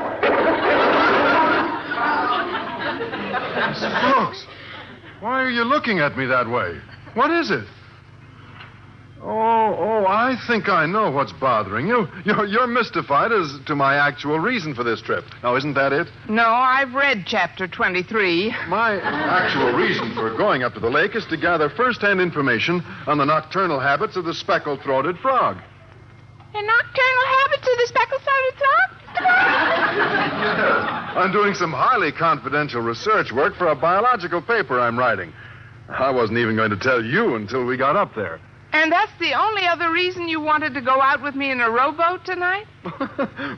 Miss 3.69 3.69
Brooks, 3.80 4.46
why 5.20 5.44
are 5.44 5.50
you 5.50 5.64
looking 5.64 6.00
at 6.00 6.18
me 6.18 6.26
that 6.26 6.50
way? 6.50 6.80
What 7.14 7.32
is 7.32 7.52
it? 7.52 7.66
Oh, 9.22 9.76
oh, 9.78 10.06
I 10.08 10.38
think 10.48 10.70
I 10.70 10.86
know 10.86 11.12
what's 11.12 11.34
bothering 11.34 11.88
you. 11.88 12.08
You're, 12.24 12.46
you're 12.46 12.68
mystified 12.68 13.34
as 13.34 13.60
to 13.66 13.76
my 13.76 13.96
actual 13.96 14.40
reason 14.40 14.74
for 14.74 14.86
this 14.86 15.02
trip. 15.02 15.26
Now, 15.44 15.58
isn't 15.58 15.74
that 15.74 15.92
it? 15.92 16.08
No, 16.30 16.46
I've 16.46 16.94
read 16.94 17.26
chapter 17.26 17.68
23. 17.68 18.56
My 18.70 18.98
actual 19.02 19.74
reason 19.74 20.14
for 20.16 20.34
going 20.38 20.64
up 20.64 20.74
to 20.76 20.80
the 20.80 20.90
lake 20.90 21.18
is 21.18 21.26
to 21.26 21.36
gather 21.36 21.70
first-hand 21.70 22.22
information 22.22 22.82
on 23.08 23.18
the 23.18 23.26
nocturnal 23.26 23.78
habits 23.80 24.16
of 24.16 24.24
the 24.24 24.34
speckled-throated 24.34 25.20
frog. 25.20 25.58
The 26.54 26.62
nocturnal 26.62 27.26
habits 27.26 27.68
of 27.68 27.78
the 27.78 27.88
speckled-throated 27.88 28.58
frog? 28.58 28.90
I'm 31.16 31.32
doing 31.32 31.54
some 31.54 31.72
highly 31.72 32.12
confidential 32.12 32.82
research 32.82 33.32
work 33.32 33.56
for 33.56 33.68
a 33.68 33.76
biological 33.76 34.42
paper 34.42 34.80
I'm 34.80 34.98
writing. 34.98 35.34
I 35.90 36.12
wasn't 36.12 36.40
even 36.40 36.56
going 36.56 36.70
to 36.70 36.78
tell 36.78 37.04
you 37.04 37.36
until 37.36 37.66
we 37.66 37.78
got 37.78 37.96
up 37.96 38.14
there. 38.16 38.40
And 38.72 38.92
that's 38.92 39.12
the 39.20 39.34
only 39.34 39.66
other 39.66 39.92
reason 39.92 40.30
you 40.30 40.40
wanted 40.40 40.76
to 40.76 40.82
go 40.82 41.02
out 41.02 41.24
with 41.24 41.34
me 41.34 41.50
in 41.50 41.60
a 41.60 41.72
rowboat 41.72 42.24
tonight? 42.24 42.66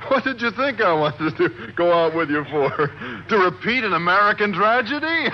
what 0.08 0.24
did 0.24 0.41
you 0.41 0.51
think 0.51 0.79
I 0.79 0.93
wanted 0.93 1.36
to 1.36 1.74
go 1.75 1.91
out 1.91 2.15
with 2.15 2.29
you 2.29 2.46
for? 2.46 2.70
To 3.27 3.38
repeat 3.38 3.84
an 3.84 3.93
American 3.93 4.53
tragedy? 4.53 5.05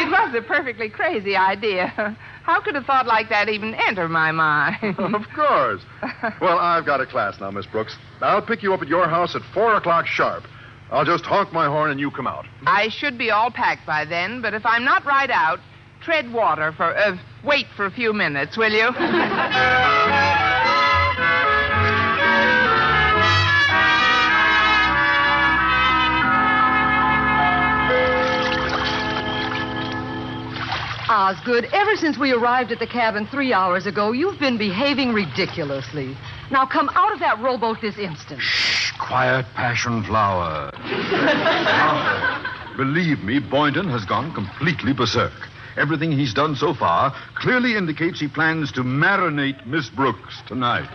it 0.00 0.08
was 0.08 0.32
a 0.36 0.42
perfectly 0.42 0.88
crazy 0.88 1.34
idea. 1.34 2.16
How 2.44 2.60
could 2.60 2.74
a 2.74 2.82
thought 2.82 3.06
like 3.06 3.28
that 3.28 3.48
even 3.48 3.74
enter 3.74 4.08
my 4.08 4.32
mind? 4.32 4.76
of 4.98 5.22
course. 5.34 5.82
Well, 6.40 6.58
I've 6.58 6.84
got 6.84 7.00
a 7.00 7.06
class 7.06 7.38
now, 7.40 7.50
Miss 7.50 7.66
Brooks. 7.66 7.96
I'll 8.20 8.42
pick 8.42 8.62
you 8.62 8.74
up 8.74 8.82
at 8.82 8.88
your 8.88 9.08
house 9.08 9.36
at 9.36 9.42
4 9.54 9.76
o'clock 9.76 10.06
sharp. 10.06 10.44
I'll 10.90 11.04
just 11.04 11.24
honk 11.24 11.52
my 11.52 11.66
horn 11.66 11.90
and 11.90 11.98
you 12.00 12.10
come 12.10 12.26
out. 12.26 12.44
I 12.66 12.88
should 12.88 13.16
be 13.16 13.30
all 13.30 13.50
packed 13.50 13.86
by 13.86 14.04
then, 14.04 14.42
but 14.42 14.54
if 14.54 14.66
I'm 14.66 14.84
not 14.84 15.04
right 15.06 15.30
out, 15.30 15.58
tread 16.02 16.30
water 16.32 16.72
for. 16.72 16.96
Uh, 16.96 17.16
wait 17.44 17.66
for 17.76 17.86
a 17.86 17.90
few 17.90 18.12
minutes, 18.12 18.56
will 18.56 18.72
you? 18.72 18.88
Osgood, 31.12 31.68
ever 31.74 31.94
since 31.94 32.16
we 32.16 32.32
arrived 32.32 32.72
at 32.72 32.78
the 32.78 32.86
cabin 32.86 33.26
three 33.26 33.52
hours 33.52 33.84
ago, 33.84 34.12
you've 34.12 34.40
been 34.40 34.56
behaving 34.56 35.12
ridiculously. 35.12 36.16
Now 36.50 36.64
come 36.64 36.88
out 36.94 37.12
of 37.12 37.18
that 37.20 37.38
rowboat 37.38 37.82
this 37.82 37.98
instant. 37.98 38.40
Shh, 38.40 38.92
quiet, 38.98 39.44
passion 39.54 40.02
flower. 40.04 40.72
Believe 42.78 43.22
me, 43.24 43.40
Boynton 43.40 43.90
has 43.90 44.06
gone 44.06 44.32
completely 44.32 44.94
berserk. 44.94 45.34
Everything 45.76 46.12
he's 46.12 46.32
done 46.32 46.56
so 46.56 46.72
far 46.72 47.14
clearly 47.34 47.76
indicates 47.76 48.18
he 48.18 48.28
plans 48.28 48.72
to 48.72 48.80
marinate 48.80 49.66
Miss 49.66 49.90
Brooks 49.90 50.40
tonight. 50.46 50.88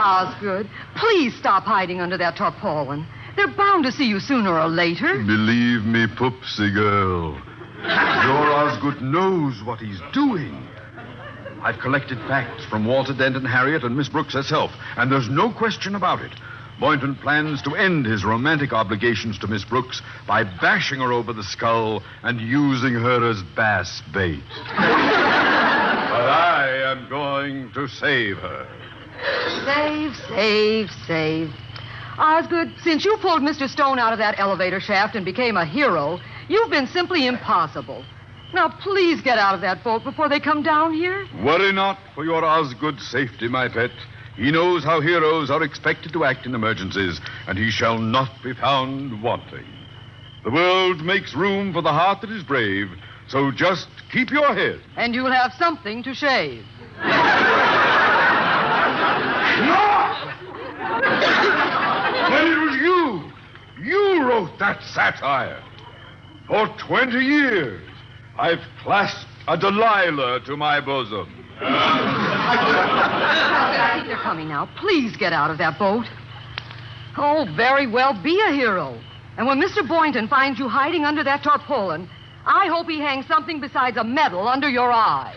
Osgood, 0.00 0.66
please 0.96 1.36
stop 1.36 1.64
hiding 1.64 2.00
under 2.00 2.16
that 2.16 2.36
tarpaulin. 2.36 3.06
They're 3.36 3.48
bound 3.48 3.84
to 3.84 3.92
see 3.92 4.06
you 4.06 4.18
sooner 4.18 4.58
or 4.58 4.68
later. 4.68 5.18
Believe 5.18 5.84
me, 5.84 6.06
Poopsie 6.06 6.72
girl. 6.72 7.38
Your 7.84 8.50
Osgood 8.52 9.02
knows 9.02 9.62
what 9.62 9.78
he's 9.78 10.00
doing. 10.12 10.68
I've 11.62 11.78
collected 11.78 12.18
facts 12.28 12.64
from 12.64 12.84
Walter 12.86 13.12
Dent 13.14 13.36
and 13.36 13.46
Harriet 13.46 13.84
and 13.84 13.96
Miss 13.96 14.08
Brooks 14.08 14.34
herself, 14.34 14.70
and 14.96 15.10
there's 15.10 15.28
no 15.28 15.52
question 15.52 15.94
about 15.94 16.20
it. 16.22 16.32
Boynton 16.80 17.14
plans 17.14 17.62
to 17.62 17.76
end 17.76 18.06
his 18.06 18.24
romantic 18.24 18.72
obligations 18.72 19.38
to 19.38 19.46
Miss 19.46 19.64
Brooks 19.64 20.02
by 20.26 20.44
bashing 20.44 21.00
her 21.00 21.12
over 21.12 21.32
the 21.32 21.44
skull 21.44 22.02
and 22.22 22.40
using 22.40 22.94
her 22.94 23.30
as 23.30 23.42
bass 23.54 24.02
bait. 24.12 24.42
but 24.66 24.80
I 26.30 26.68
am 26.90 27.08
going 27.08 27.70
to 27.72 27.86
save 27.86 28.38
her. 28.38 28.66
Save, 29.64 30.16
save, 30.28 30.90
save. 31.06 31.50
Osgood, 32.18 32.72
since 32.82 33.04
you 33.04 33.16
pulled 33.18 33.42
Mr. 33.42 33.68
Stone 33.68 33.98
out 33.98 34.12
of 34.12 34.18
that 34.18 34.38
elevator 34.38 34.80
shaft 34.80 35.16
and 35.16 35.24
became 35.24 35.56
a 35.56 35.64
hero, 35.64 36.20
you've 36.48 36.70
been 36.70 36.86
simply 36.86 37.26
impossible. 37.26 38.04
Now, 38.52 38.68
please 38.68 39.20
get 39.20 39.38
out 39.38 39.54
of 39.54 39.60
that 39.62 39.82
boat 39.82 40.04
before 40.04 40.28
they 40.28 40.38
come 40.38 40.62
down 40.62 40.94
here. 40.94 41.26
Worry 41.42 41.72
not 41.72 41.98
for 42.14 42.24
your 42.24 42.44
Osgood's 42.44 43.06
safety, 43.08 43.48
my 43.48 43.68
pet. 43.68 43.90
He 44.36 44.50
knows 44.50 44.84
how 44.84 45.00
heroes 45.00 45.50
are 45.50 45.62
expected 45.62 46.12
to 46.12 46.24
act 46.24 46.46
in 46.46 46.54
emergencies, 46.54 47.20
and 47.46 47.58
he 47.58 47.70
shall 47.70 47.98
not 47.98 48.30
be 48.42 48.52
found 48.54 49.22
wanting. 49.22 49.66
The 50.44 50.50
world 50.50 51.04
makes 51.04 51.34
room 51.34 51.72
for 51.72 51.82
the 51.82 51.92
heart 51.92 52.20
that 52.20 52.30
is 52.30 52.42
brave, 52.42 52.88
so 53.28 53.50
just 53.50 53.88
keep 54.12 54.30
your 54.30 54.54
head. 54.54 54.80
And 54.96 55.14
you'll 55.14 55.32
have 55.32 55.52
something 55.54 56.02
to 56.02 56.14
shave. 56.14 56.64
When 62.30 62.46
it 62.46 62.58
was 62.58 62.76
you, 62.76 63.32
you 63.82 64.22
wrote 64.28 64.58
that 64.58 64.82
satire. 64.82 65.62
For 66.46 66.68
20 66.86 67.18
years, 67.18 67.82
I've 68.38 68.60
clasped 68.82 69.26
a 69.48 69.56
Delilah 69.56 70.40
to 70.44 70.56
my 70.56 70.80
bosom. 70.80 71.44
I 71.60 72.70
think 73.94 74.08
they're 74.08 74.16
coming 74.16 74.48
now. 74.48 74.68
Please 74.76 75.16
get 75.16 75.32
out 75.32 75.50
of 75.50 75.58
that 75.58 75.78
boat. 75.78 76.04
Oh, 77.16 77.46
very 77.56 77.86
well. 77.86 78.12
Be 78.22 78.38
a 78.46 78.50
hero. 78.52 79.00
And 79.36 79.46
when 79.46 79.60
Mr. 79.60 79.86
Boynton 79.86 80.28
finds 80.28 80.58
you 80.58 80.68
hiding 80.68 81.04
under 81.04 81.24
that 81.24 81.42
tarpaulin, 81.42 82.08
I 82.44 82.66
hope 82.66 82.88
he 82.88 83.00
hangs 83.00 83.26
something 83.26 83.60
besides 83.60 83.96
a 83.96 84.04
medal 84.04 84.46
under 84.46 84.68
your 84.68 84.92
eye. 84.92 85.34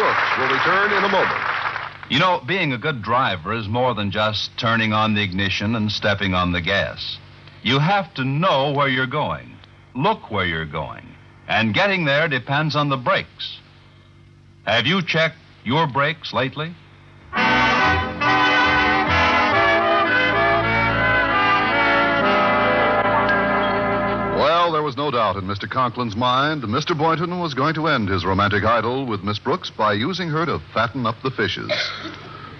Brooks 0.00 0.38
will 0.38 0.48
return 0.48 0.92
in 0.94 1.04
a 1.04 1.08
moment. 1.10 1.42
You 2.08 2.20
know, 2.20 2.40
being 2.46 2.72
a 2.72 2.78
good 2.78 3.02
driver 3.02 3.52
is 3.52 3.68
more 3.68 3.94
than 3.94 4.10
just 4.10 4.50
turning 4.56 4.94
on 4.94 5.12
the 5.12 5.22
ignition 5.22 5.74
and 5.74 5.92
stepping 5.92 6.32
on 6.32 6.52
the 6.52 6.62
gas. 6.62 7.18
You 7.62 7.78
have 7.80 8.14
to 8.14 8.24
know 8.24 8.72
where 8.72 8.88
you're 8.88 9.06
going, 9.06 9.54
look 9.94 10.30
where 10.30 10.46
you're 10.46 10.64
going, 10.64 11.06
and 11.46 11.74
getting 11.74 12.06
there 12.06 12.28
depends 12.28 12.76
on 12.76 12.88
the 12.88 12.96
brakes. 12.96 13.58
Have 14.64 14.86
you 14.86 15.02
checked 15.02 15.36
your 15.64 15.86
brakes 15.86 16.32
lately? 16.32 16.74
There 24.80 24.86
was 24.86 24.96
no 24.96 25.10
doubt 25.10 25.36
in 25.36 25.44
Mr. 25.44 25.70
Conklin's 25.70 26.16
mind. 26.16 26.62
Mr. 26.62 26.96
Boynton 26.96 27.38
was 27.38 27.52
going 27.52 27.74
to 27.74 27.86
end 27.86 28.08
his 28.08 28.24
romantic 28.24 28.64
idyll 28.64 29.04
with 29.04 29.22
Miss 29.22 29.38
Brooks 29.38 29.68
by 29.68 29.92
using 29.92 30.30
her 30.30 30.46
to 30.46 30.58
fatten 30.72 31.04
up 31.04 31.16
the 31.22 31.30
fishes. 31.30 31.70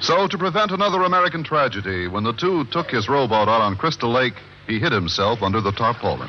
So, 0.03 0.29
to 0.29 0.37
prevent 0.37 0.71
another 0.71 1.05
American 1.05 1.43
tragedy, 1.43 2.09
when 2.09 2.23
the 2.23 2.35
two 2.35 2.67
took 2.73 2.91
his 2.91 3.09
rowboat 3.09 3.49
out 3.49 3.63
on 3.63 3.75
Crystal 3.75 4.13
Lake, 4.13 4.35
he 4.67 4.79
hid 4.79 4.93
himself 4.93 5.41
under 5.41 5.63
the 5.63 5.73
tarpaulin. 5.73 6.29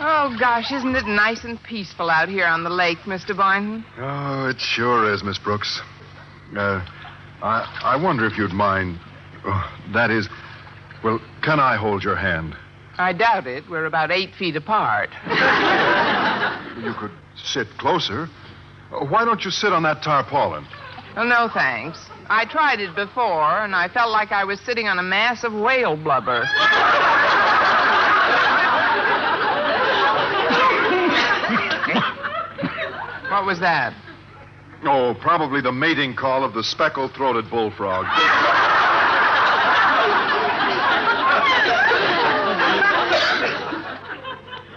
Oh, 0.00 0.34
gosh, 0.40 0.72
isn't 0.72 0.96
it 0.96 1.04
nice 1.04 1.44
and 1.44 1.62
peaceful 1.62 2.08
out 2.08 2.30
here 2.30 2.46
on 2.46 2.64
the 2.64 2.70
lake, 2.70 3.00
Mr. 3.00 3.36
Boynton? 3.36 3.84
Oh, 3.98 4.48
it 4.48 4.58
sure 4.58 5.12
is, 5.12 5.22
Miss 5.22 5.38
Brooks. 5.38 5.82
Uh, 6.56 6.82
I, 7.42 7.80
I 7.84 8.02
wonder 8.02 8.24
if 8.24 8.38
you'd 8.38 8.54
mind. 8.54 8.98
Oh, 9.44 9.80
that 9.92 10.10
is, 10.10 10.30
well, 11.02 11.20
can 11.42 11.60
I 11.60 11.76
hold 11.76 12.02
your 12.02 12.16
hand? 12.16 12.56
I 12.98 13.12
doubt 13.12 13.46
it. 13.46 13.68
We're 13.70 13.84
about 13.86 14.10
eight 14.10 14.34
feet 14.34 14.56
apart. 14.56 15.10
You 16.78 16.94
could 16.94 17.10
sit 17.34 17.66
closer. 17.78 18.28
Uh, 18.92 19.04
Why 19.04 19.24
don't 19.24 19.44
you 19.44 19.50
sit 19.50 19.72
on 19.72 19.82
that 19.82 20.00
tarpaulin? 20.00 20.64
Well, 21.16 21.24
no 21.26 21.48
thanks. 21.52 21.98
I 22.30 22.44
tried 22.44 22.78
it 22.78 22.94
before, 22.94 23.64
and 23.64 23.74
I 23.74 23.88
felt 23.88 24.12
like 24.12 24.30
I 24.30 24.44
was 24.44 24.60
sitting 24.60 24.86
on 24.86 24.98
a 25.00 25.02
mass 25.02 25.42
of 25.42 25.52
whale 25.52 25.96
blubber. 25.96 26.44
what 33.30 33.44
was 33.44 33.58
that? 33.60 33.94
Oh, 34.84 35.16
probably 35.20 35.60
the 35.60 35.72
mating 35.72 36.14
call 36.14 36.44
of 36.44 36.54
the 36.54 36.62
speckled 36.62 37.12
throated 37.14 37.50
bullfrog. 37.50 38.06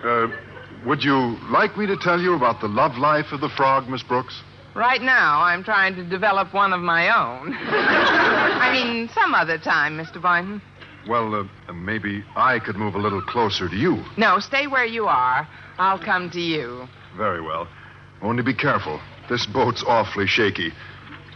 Uh, 0.03 0.27
would 0.85 1.03
you 1.03 1.37
like 1.49 1.77
me 1.77 1.85
to 1.87 1.97
tell 1.97 2.19
you 2.19 2.35
about 2.35 2.61
the 2.61 2.67
love 2.67 2.97
life 2.97 3.31
of 3.31 3.41
the 3.41 3.49
frog, 3.49 3.87
Miss 3.87 4.03
Brooks? 4.03 4.41
Right 4.75 5.01
now, 5.01 5.41
I'm 5.41 5.63
trying 5.63 5.95
to 5.95 6.03
develop 6.03 6.53
one 6.53 6.71
of 6.71 6.79
my 6.79 7.07
own. 7.09 7.53
I 7.57 8.71
mean, 8.71 9.09
some 9.09 9.35
other 9.35 9.57
time, 9.57 9.97
Mr. 9.97 10.21
Boynton. 10.21 10.61
Well, 11.07 11.35
uh, 11.35 11.73
maybe 11.73 12.23
I 12.35 12.59
could 12.59 12.75
move 12.77 12.95
a 12.95 12.99
little 12.99 13.21
closer 13.21 13.67
to 13.67 13.75
you. 13.75 14.03
No, 14.17 14.39
stay 14.39 14.67
where 14.67 14.85
you 14.85 15.07
are. 15.07 15.47
I'll 15.77 15.99
come 15.99 16.29
to 16.31 16.39
you. 16.39 16.87
Very 17.17 17.41
well. 17.41 17.67
Only 18.21 18.43
be 18.43 18.53
careful. 18.53 19.01
This 19.29 19.45
boat's 19.45 19.83
awfully 19.85 20.27
shaky. 20.27 20.71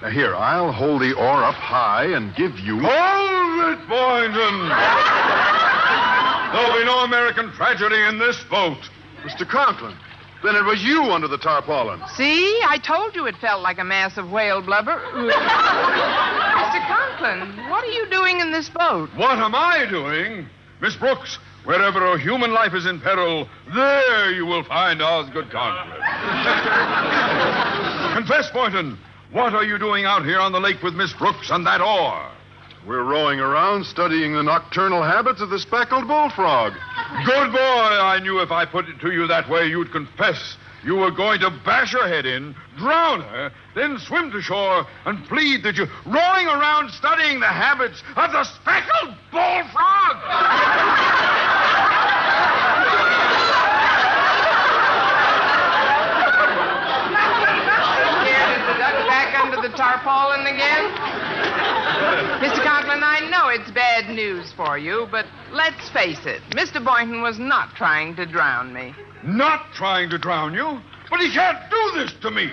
Now, 0.01 0.09
here, 0.09 0.35
I'll 0.35 0.71
hold 0.71 1.01
the 1.01 1.13
oar 1.13 1.43
up 1.43 1.55
high 1.55 2.05
and 2.05 2.35
give 2.35 2.57
you. 2.59 2.79
Hold 2.79 3.73
it, 3.73 3.87
Boynton! 3.89 4.69
There'll 6.53 6.77
be 6.77 6.85
no 6.85 6.99
American 7.03 7.51
tragedy 7.53 8.01
in 8.07 8.19
this 8.19 8.41
boat. 8.49 8.77
Mr. 9.25 9.47
Conklin, 9.47 9.95
then 10.43 10.55
it 10.55 10.63
was 10.63 10.83
you 10.83 11.01
under 11.01 11.27
the 11.27 11.39
tarpaulin. 11.39 11.99
See? 12.15 12.59
I 12.67 12.77
told 12.77 13.15
you 13.15 13.25
it 13.25 13.35
felt 13.37 13.63
like 13.63 13.79
a 13.79 13.83
mass 13.83 14.17
of 14.17 14.29
whale 14.31 14.61
blubber. 14.61 14.97
Mr. 15.15 16.87
Conklin, 16.87 17.69
what 17.69 17.83
are 17.83 17.91
you 17.91 18.07
doing 18.11 18.39
in 18.39 18.51
this 18.51 18.69
boat? 18.69 19.09
What 19.15 19.39
am 19.39 19.55
I 19.55 19.87
doing? 19.89 20.47
Miss 20.79 20.95
Brooks, 20.95 21.39
wherever 21.63 22.05
a 22.05 22.19
human 22.19 22.51
life 22.51 22.75
is 22.75 22.85
in 22.85 23.01
peril, 23.01 23.49
there 23.73 24.31
you 24.31 24.45
will 24.45 24.63
find 24.63 25.01
Osgood 25.01 25.49
Conklin. 25.49 25.97
Confess, 28.13 28.51
Boynton, 28.51 28.99
what 29.31 29.55
are 29.55 29.63
you 29.63 29.79
doing 29.79 30.05
out 30.05 30.23
here 30.23 30.39
on 30.39 30.51
the 30.51 30.59
lake 30.59 30.83
with 30.83 30.93
Miss 30.93 31.13
Brooks 31.13 31.49
and 31.49 31.65
that 31.65 31.81
oar? 31.81 32.29
We're 32.87 33.03
rowing 33.03 33.39
around 33.39 33.83
studying 33.85 34.33
the 34.33 34.43
nocturnal 34.43 35.01
habits 35.01 35.41
of 35.41 35.49
the 35.49 35.57
speckled 35.57 36.07
bullfrog. 36.07 36.73
Good 37.25 37.51
boy. 37.51 37.57
I 37.57 38.19
knew 38.21 38.41
if 38.41 38.51
I 38.51 38.63
put 38.65 38.87
it 38.87 38.99
to 38.99 39.11
you 39.11 39.25
that 39.25 39.49
way, 39.49 39.65
you'd 39.65 39.91
confess. 39.91 40.57
you 40.83 40.95
were 40.95 41.09
going 41.09 41.39
to 41.39 41.49
bash 41.65 41.93
her 41.93 42.07
head 42.07 42.27
in, 42.27 42.55
drown 42.77 43.21
her, 43.21 43.51
then 43.73 43.97
swim 43.97 44.29
to 44.31 44.39
shore 44.39 44.85
and 45.05 45.25
plead 45.27 45.63
that 45.63 45.75
you're 45.77 45.89
rowing 46.05 46.45
around 46.45 46.91
studying 46.91 47.39
the 47.39 47.47
habits 47.47 48.03
of 48.15 48.31
the 48.31 48.43
speckled 48.43 49.15
bullfrog. 49.31 50.15
Scared 58.21 58.61
of 58.61 58.67
the 58.67 58.73
duck 58.77 59.07
back 59.09 59.33
under 59.55 59.69
the 59.69 59.75
tarpaulin 59.75 60.41
again? 60.47 60.91
Mr. 62.41 62.63
Conklin, 62.63 63.01
I 63.03 63.27
know 63.29 63.49
it's 63.49 63.71
bad 63.71 64.09
news 64.09 64.51
for 64.53 64.77
you, 64.77 65.07
but 65.11 65.25
let's 65.51 65.89
face 65.89 66.25
it. 66.25 66.41
Mr. 66.51 66.83
Boynton 66.83 67.21
was 67.21 67.39
not 67.39 67.73
trying 67.75 68.15
to 68.17 68.25
drown 68.25 68.73
me. 68.73 68.93
Not 69.23 69.71
trying 69.73 70.09
to 70.09 70.17
drown 70.17 70.53
you, 70.53 70.79
but 71.09 71.19
he 71.19 71.31
can't 71.31 71.57
do 71.69 71.91
this 71.99 72.13
to 72.21 72.31
me. 72.31 72.49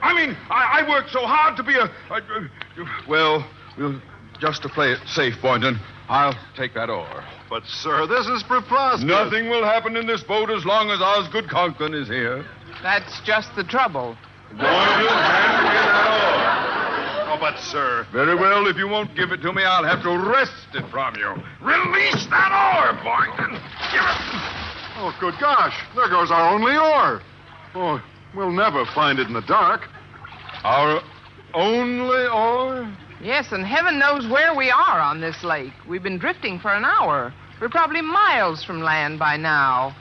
I 0.00 0.14
mean, 0.14 0.36
I, 0.48 0.80
I 0.82 0.88
worked 0.88 1.10
so 1.10 1.26
hard 1.26 1.56
to 1.56 1.62
be 1.62 1.74
a, 1.74 1.84
a, 2.10 2.16
a- 2.16 3.08
Well, 3.08 3.48
well, 3.78 4.00
just 4.40 4.62
to 4.62 4.68
play 4.68 4.92
it 4.92 5.00
safe, 5.06 5.34
Boynton, 5.42 5.78
I'll 6.08 6.36
take 6.56 6.74
that 6.74 6.88
oar. 6.88 7.24
But, 7.50 7.64
sir, 7.66 8.06
this 8.06 8.26
is 8.28 8.42
preposterous. 8.44 9.02
Nothing 9.02 9.48
will 9.50 9.64
happen 9.64 9.96
in 9.96 10.06
this 10.06 10.22
boat 10.22 10.50
as 10.50 10.64
long 10.64 10.90
as 10.90 11.00
Osgood 11.00 11.48
Conklin 11.48 11.94
is 11.94 12.06
here. 12.08 12.44
That's 12.82 13.20
just 13.22 13.54
the 13.56 13.64
trouble. 13.64 14.16
Boynton, 14.50 14.66
hand 14.66 15.64
me 15.64 15.74
that 15.74 17.28
Oh, 17.30 17.36
but, 17.40 17.58
sir. 17.60 18.06
Very 18.12 18.34
well, 18.34 18.66
if 18.66 18.76
you 18.76 18.88
won't 18.88 19.14
give 19.14 19.32
it 19.32 19.42
to 19.42 19.52
me, 19.52 19.62
I'll 19.62 19.84
have 19.84 20.02
to 20.02 20.16
wrest 20.18 20.68
it 20.74 20.88
from 20.90 21.14
you. 21.16 21.34
Release 21.60 22.26
that 22.26 22.50
oar, 22.50 22.94
Boynton. 23.04 23.52
Give 23.92 24.02
it. 24.02 24.58
Oh, 25.00 25.14
good 25.20 25.34
gosh. 25.38 25.74
There 25.94 26.08
goes 26.08 26.30
our 26.30 26.52
only 26.52 26.76
oar. 26.76 27.22
Oh, 27.74 28.02
we'll 28.34 28.50
never 28.50 28.84
find 28.86 29.18
it 29.18 29.28
in 29.28 29.34
the 29.34 29.42
dark. 29.42 29.88
Our 30.64 31.02
only 31.54 32.26
oar? 32.26 32.92
Yes, 33.22 33.52
and 33.52 33.64
heaven 33.64 33.98
knows 33.98 34.26
where 34.28 34.54
we 34.54 34.70
are 34.70 35.00
on 35.00 35.20
this 35.20 35.44
lake. 35.44 35.72
We've 35.88 36.02
been 36.02 36.18
drifting 36.18 36.58
for 36.58 36.72
an 36.72 36.84
hour. 36.84 37.32
We're 37.60 37.68
probably 37.68 38.00
miles 38.00 38.64
from 38.64 38.80
land 38.80 39.18
by 39.18 39.36
now. 39.36 39.94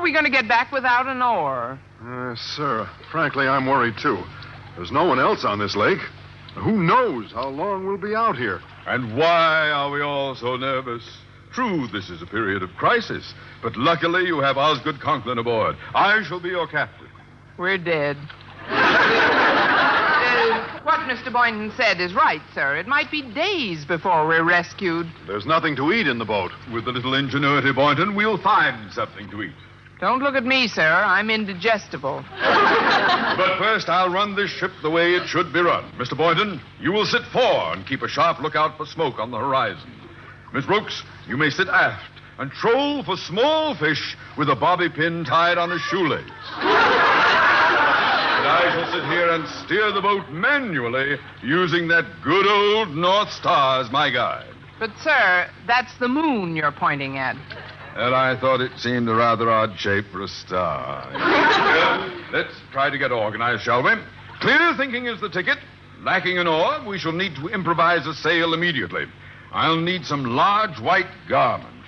How 0.00 0.04
are 0.04 0.08
we 0.08 0.12
going 0.14 0.24
to 0.24 0.30
get 0.30 0.48
back 0.48 0.72
without 0.72 1.08
an 1.08 1.20
oar? 1.20 1.78
Uh, 2.02 2.34
sir, 2.34 2.88
frankly, 3.12 3.46
I'm 3.46 3.66
worried, 3.66 3.96
too. 4.00 4.16
There's 4.74 4.90
no 4.90 5.04
one 5.04 5.18
else 5.20 5.44
on 5.44 5.58
this 5.58 5.76
lake. 5.76 5.98
Who 6.54 6.82
knows 6.82 7.32
how 7.32 7.50
long 7.50 7.86
we'll 7.86 7.98
be 7.98 8.14
out 8.14 8.34
here? 8.34 8.62
And 8.86 9.14
why 9.14 9.68
are 9.68 9.90
we 9.90 10.00
all 10.00 10.34
so 10.34 10.56
nervous? 10.56 11.06
True, 11.52 11.86
this 11.92 12.08
is 12.08 12.22
a 12.22 12.26
period 12.26 12.62
of 12.62 12.70
crisis, 12.78 13.34
but 13.62 13.76
luckily 13.76 14.24
you 14.24 14.40
have 14.40 14.56
Osgood 14.56 15.00
Conklin 15.00 15.36
aboard. 15.36 15.76
I 15.94 16.22
shall 16.22 16.40
be 16.40 16.48
your 16.48 16.66
captain. 16.66 17.08
We're 17.58 17.76
dead. 17.76 18.16
Uh, 20.42 20.80
what 20.84 21.00
Mr. 21.00 21.30
Boynton 21.30 21.70
said 21.76 22.00
is 22.00 22.14
right, 22.14 22.40
sir. 22.54 22.76
It 22.76 22.86
might 22.86 23.10
be 23.10 23.20
days 23.20 23.84
before 23.84 24.26
we're 24.26 24.44
rescued. 24.44 25.06
There's 25.26 25.44
nothing 25.44 25.76
to 25.76 25.92
eat 25.92 26.06
in 26.06 26.18
the 26.18 26.24
boat. 26.24 26.50
With 26.72 26.88
a 26.88 26.90
little 26.90 27.14
ingenuity, 27.14 27.72
Boynton, 27.72 28.14
we'll 28.14 28.38
find 28.38 28.90
something 28.92 29.28
to 29.30 29.42
eat. 29.42 29.52
Don't 30.00 30.22
look 30.22 30.34
at 30.34 30.44
me, 30.44 30.66
sir. 30.66 30.82
I'm 30.82 31.30
indigestible. 31.30 32.24
But 33.36 33.58
first, 33.58 33.88
I'll 33.88 34.10
run 34.10 34.34
this 34.34 34.50
ship 34.50 34.72
the 34.82 34.90
way 34.90 35.14
it 35.14 35.26
should 35.26 35.52
be 35.52 35.60
run. 35.60 35.90
Mr. 35.92 36.16
Boynton, 36.16 36.60
you 36.78 36.92
will 36.92 37.06
sit 37.06 37.22
fore 37.32 37.72
and 37.72 37.86
keep 37.86 38.02
a 38.02 38.08
sharp 38.08 38.40
lookout 38.40 38.76
for 38.76 38.84
smoke 38.84 39.18
on 39.18 39.30
the 39.30 39.38
horizon. 39.38 39.90
Miss 40.52 40.66
Brooks, 40.66 41.04
you 41.26 41.36
may 41.38 41.48
sit 41.48 41.68
aft 41.68 42.10
and 42.38 42.50
troll 42.50 43.02
for 43.04 43.16
small 43.16 43.74
fish 43.76 44.16
with 44.36 44.50
a 44.50 44.56
bobby 44.56 44.88
pin 44.90 45.24
tied 45.24 45.58
on 45.58 45.72
a 45.72 45.78
shoelace. 45.78 46.28
And 48.40 48.48
I 48.48 48.70
shall 48.74 48.92
sit 48.92 49.04
here 49.04 49.30
and 49.30 49.46
steer 49.64 49.92
the 49.92 50.00
boat 50.00 50.28
manually 50.30 51.18
using 51.42 51.88
that 51.88 52.04
good 52.22 52.46
old 52.46 52.94
North 52.96 53.30
Star 53.30 53.80
as 53.80 53.90
my 53.92 54.10
guide. 54.10 54.52
But, 54.78 54.90
sir, 55.02 55.48
that's 55.66 55.96
the 55.98 56.08
moon 56.08 56.56
you're 56.56 56.72
pointing 56.72 57.16
at. 57.18 57.36
And 57.96 58.14
I 58.14 58.38
thought 58.38 58.60
it 58.60 58.72
seemed 58.78 59.08
a 59.08 59.14
rather 59.14 59.50
odd 59.50 59.78
shape 59.78 60.06
for 60.12 60.22
a 60.22 60.28
star. 60.28 61.10
well, 61.12 62.22
let's 62.32 62.54
try 62.72 62.88
to 62.88 62.98
get 62.98 63.12
organized, 63.12 63.62
shall 63.62 63.82
we? 63.82 63.92
Clear 64.40 64.74
thinking 64.76 65.06
is 65.06 65.20
the 65.20 65.28
ticket. 65.28 65.58
Lacking 66.02 66.38
an 66.38 66.46
oar, 66.46 66.82
we 66.86 66.98
shall 66.98 67.12
need 67.12 67.34
to 67.36 67.48
improvise 67.48 68.06
a 68.06 68.14
sail 68.14 68.54
immediately. 68.54 69.04
I'll 69.52 69.80
need 69.80 70.04
some 70.04 70.24
large 70.24 70.80
white 70.80 71.10
garment. 71.28 71.84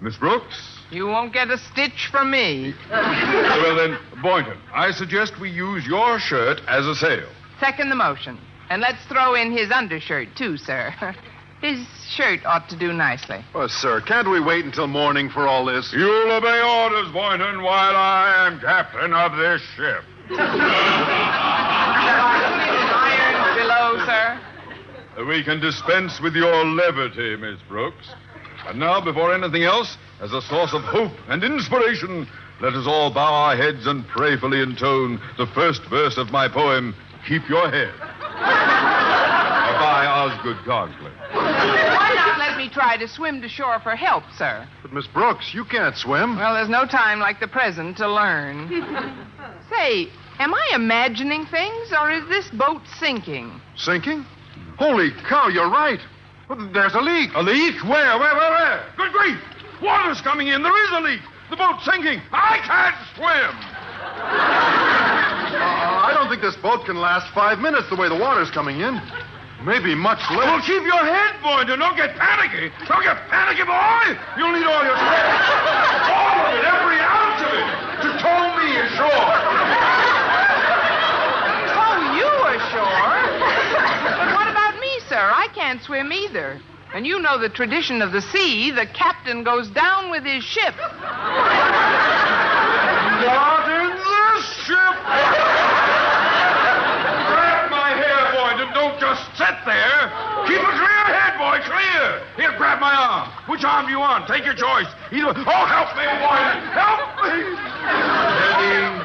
Miss 0.00 0.16
Brooks? 0.16 0.78
You 0.90 1.06
won't 1.06 1.32
get 1.32 1.50
a 1.50 1.58
stitch 1.58 2.08
from 2.10 2.30
me. 2.30 2.74
well, 2.90 3.76
then, 3.76 3.98
Boynton, 4.22 4.58
I 4.72 4.90
suggest 4.90 5.40
we 5.40 5.50
use 5.50 5.86
your 5.86 6.18
shirt 6.18 6.60
as 6.66 6.86
a 6.86 6.94
sail. 6.94 7.28
Second 7.60 7.90
the 7.90 7.96
motion. 7.96 8.38
And 8.70 8.80
let's 8.80 9.04
throw 9.06 9.34
in 9.34 9.52
his 9.52 9.70
undershirt, 9.70 10.28
too, 10.36 10.56
sir. 10.56 10.94
His 11.64 11.80
shirt 12.10 12.44
ought 12.44 12.68
to 12.68 12.76
do 12.76 12.92
nicely. 12.92 13.42
Well, 13.54 13.70
sir, 13.70 14.02
can't 14.02 14.28
we 14.28 14.38
wait 14.38 14.66
until 14.66 14.86
morning 14.86 15.30
for 15.30 15.48
all 15.48 15.64
this? 15.64 15.90
You'll 15.94 16.30
obey 16.30 16.60
orders, 16.60 17.10
Boynton, 17.10 17.62
while 17.62 17.96
I 17.96 18.46
am 18.46 18.60
captain 18.60 19.14
of 19.14 19.34
this 19.38 19.62
ship. 19.74 20.04
Iron 20.28 20.46
below, 23.56 23.96
sir. 24.04 24.38
We 25.26 25.42
can 25.42 25.58
dispense 25.58 26.20
with 26.20 26.36
your 26.36 26.66
levity, 26.66 27.34
Miss 27.36 27.58
Brooks. 27.66 28.10
And 28.66 28.78
now, 28.78 29.00
before 29.00 29.32
anything 29.32 29.62
else, 29.62 29.96
as 30.20 30.34
a 30.34 30.42
source 30.42 30.74
of 30.74 30.82
hope 30.82 31.16
and 31.28 31.42
inspiration, 31.42 32.28
let 32.60 32.74
us 32.74 32.86
all 32.86 33.10
bow 33.10 33.32
our 33.32 33.56
heads 33.56 33.86
and 33.86 34.06
prayerfully 34.08 34.60
intone 34.60 35.18
the 35.38 35.46
first 35.54 35.82
verse 35.84 36.18
of 36.18 36.30
my 36.30 36.46
poem, 36.46 36.94
Keep 37.26 37.48
Your 37.48 37.70
Head. 37.70 37.94
By 40.28 40.34
Osgood 40.34 40.56
Conklin. 40.64 41.12
Why 41.32 42.12
not 42.14 42.38
let 42.38 42.56
me 42.56 42.68
try 42.68 42.96
to 42.96 43.08
swim 43.08 43.40
to 43.42 43.48
shore 43.48 43.80
for 43.80 43.96
help, 43.96 44.24
sir? 44.36 44.66
But, 44.82 44.92
Miss 44.92 45.06
Brooks, 45.06 45.52
you 45.52 45.64
can't 45.64 45.96
swim. 45.96 46.36
Well, 46.36 46.54
there's 46.54 46.68
no 46.68 46.86
time 46.86 47.18
like 47.18 47.40
the 47.40 47.48
present 47.48 47.96
to 47.98 48.08
learn. 48.08 48.68
Say, 49.70 50.08
am 50.38 50.54
I 50.54 50.72
imagining 50.74 51.46
things, 51.46 51.92
or 51.98 52.10
is 52.10 52.26
this 52.28 52.48
boat 52.50 52.82
sinking? 52.98 53.60
Sinking? 53.76 54.24
Holy 54.78 55.10
cow, 55.28 55.48
you're 55.48 55.70
right. 55.70 56.00
There's 56.72 56.94
a 56.94 57.00
leak. 57.00 57.30
A 57.34 57.42
leak? 57.42 57.82
Where, 57.84 58.18
where, 58.18 58.34
where, 58.34 58.50
where? 58.50 58.92
Good 58.96 59.12
grief! 59.12 59.38
Water's 59.82 60.20
coming 60.20 60.48
in. 60.48 60.62
There 60.62 60.84
is 60.84 60.90
a 60.92 61.00
leak. 61.00 61.20
The 61.50 61.56
boat's 61.56 61.84
sinking. 61.84 62.20
I 62.32 62.58
can't 62.64 62.96
swim. 63.16 63.80
Uh, 65.54 66.10
I 66.10 66.12
don't 66.12 66.28
think 66.28 66.42
this 66.42 66.56
boat 66.56 66.84
can 66.84 66.96
last 66.96 67.32
five 67.32 67.60
minutes 67.60 67.88
the 67.88 67.94
way 67.94 68.08
the 68.08 68.18
water's 68.18 68.50
coming 68.50 68.80
in. 68.80 69.00
Maybe 69.64 69.94
much 69.94 70.20
less. 70.28 70.44
Well, 70.44 70.60
keep 70.60 70.84
your 70.84 71.00
head, 71.00 71.40
Boynton. 71.40 71.78
Don't 71.80 71.96
get 71.96 72.14
panicky. 72.20 72.68
Don't 72.84 73.00
get 73.02 73.16
panicky, 73.32 73.64
boy. 73.64 74.12
You'll 74.36 74.52
need 74.52 74.68
all 74.68 74.84
your 74.84 74.92
strength. 74.92 75.40
all 76.04 76.36
of 76.44 76.52
it, 76.52 76.68
every 76.68 77.00
ounce 77.00 77.40
of 77.40 77.48
it, 77.48 77.64
to 78.04 78.12
tow 78.20 78.44
me 78.60 78.76
ashore. 78.76 79.24
Tow 81.72 81.96
you 82.12 82.28
ashore? 82.52 83.08
but 84.20 84.36
what 84.36 84.52
about 84.52 84.76
me, 84.76 84.92
sir? 85.08 85.32
I 85.32 85.48
can't 85.54 85.80
swim 85.80 86.12
either. 86.12 86.60
And 86.92 87.06
you 87.06 87.18
know 87.18 87.40
the 87.40 87.48
tradition 87.48 88.02
of 88.02 88.12
the 88.12 88.20
sea. 88.20 88.70
The 88.70 88.86
captain 88.86 89.44
goes 89.44 89.70
down 89.70 90.10
with 90.10 90.24
his 90.24 90.44
ship. 90.44 90.76
Not 93.24 93.64
in 93.66 93.96
this 93.96 94.44
ship. 94.62 94.94
Grab 97.32 97.70
my 97.70 97.90
hair, 97.96 98.30
Boynton. 98.36 98.70
Don't 98.74 99.00
just 99.00 99.33
sit 99.44 99.60
there. 99.68 100.08
Keep 100.48 100.62
a 100.64 100.72
clear 100.72 101.04
head, 101.12 101.36
boy. 101.36 101.60
Clear. 101.68 102.24
Here, 102.36 102.56
grab 102.56 102.80
my 102.80 102.94
arm. 102.96 103.28
Which 103.46 103.64
arm 103.64 103.86
do 103.86 103.92
you 103.92 104.00
want? 104.00 104.26
Take 104.26 104.44
your 104.44 104.54
choice. 104.56 104.88
Either. 105.12 105.36
Oh, 105.36 105.64
help 105.68 105.92
me, 106.00 106.08
Boynton. 106.24 106.64
Help 106.72 107.04
me. 107.20 107.44
Steady. 108.56 109.04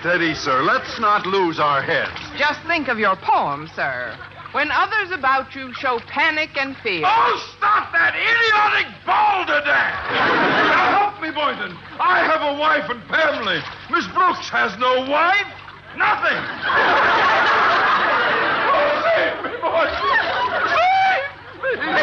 Steady, 0.00 0.34
sir. 0.34 0.62
Let's 0.62 0.98
not 1.00 1.26
lose 1.26 1.60
our 1.60 1.82
heads. 1.82 2.16
Just 2.38 2.60
think 2.66 2.88
of 2.88 2.98
your 2.98 3.16
poem, 3.16 3.68
sir. 3.74 4.16
When 4.52 4.70
others 4.72 5.10
about 5.12 5.54
you 5.54 5.74
show 5.74 6.00
panic 6.08 6.56
and 6.56 6.74
fear. 6.78 7.02
Oh, 7.04 7.52
stop 7.58 7.92
that 7.92 8.16
idiotic 8.16 8.88
balderdash! 9.04 10.08
now 10.72 10.96
help 10.96 11.20
me, 11.20 11.30
Boynton. 11.30 11.76
I 12.00 12.24
have 12.24 12.40
a 12.40 12.58
wife 12.58 12.88
and 12.88 13.02
family. 13.12 13.60
Miss 13.90 14.06
Brooks 14.16 14.48
has 14.48 14.72
no 14.78 15.04
wife. 15.10 15.52
Nothing. 15.96 16.40
Oh, 18.70 19.47
oh, 19.68 19.86
save 20.72 21.80
me, 21.80 22.02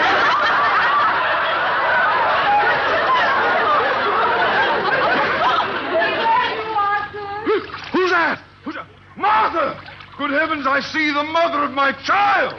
Who's 7.92 8.12
that? 8.12 8.44
Who's 8.64 8.76
that? 8.76 8.88
Martha! 9.18 9.82
Good 10.18 10.32
heavens, 10.32 10.66
I 10.68 10.80
see 10.80 11.12
the 11.12 11.24
mother 11.24 11.64
of 11.64 11.72
my 11.72 11.92
child! 12.06 12.54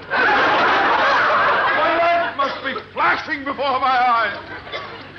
my 1.77 1.97
life 1.97 2.37
must 2.37 2.64
be 2.64 2.75
flashing 2.92 3.45
before 3.45 3.81
my 3.81 3.97
eyes. 3.97 4.37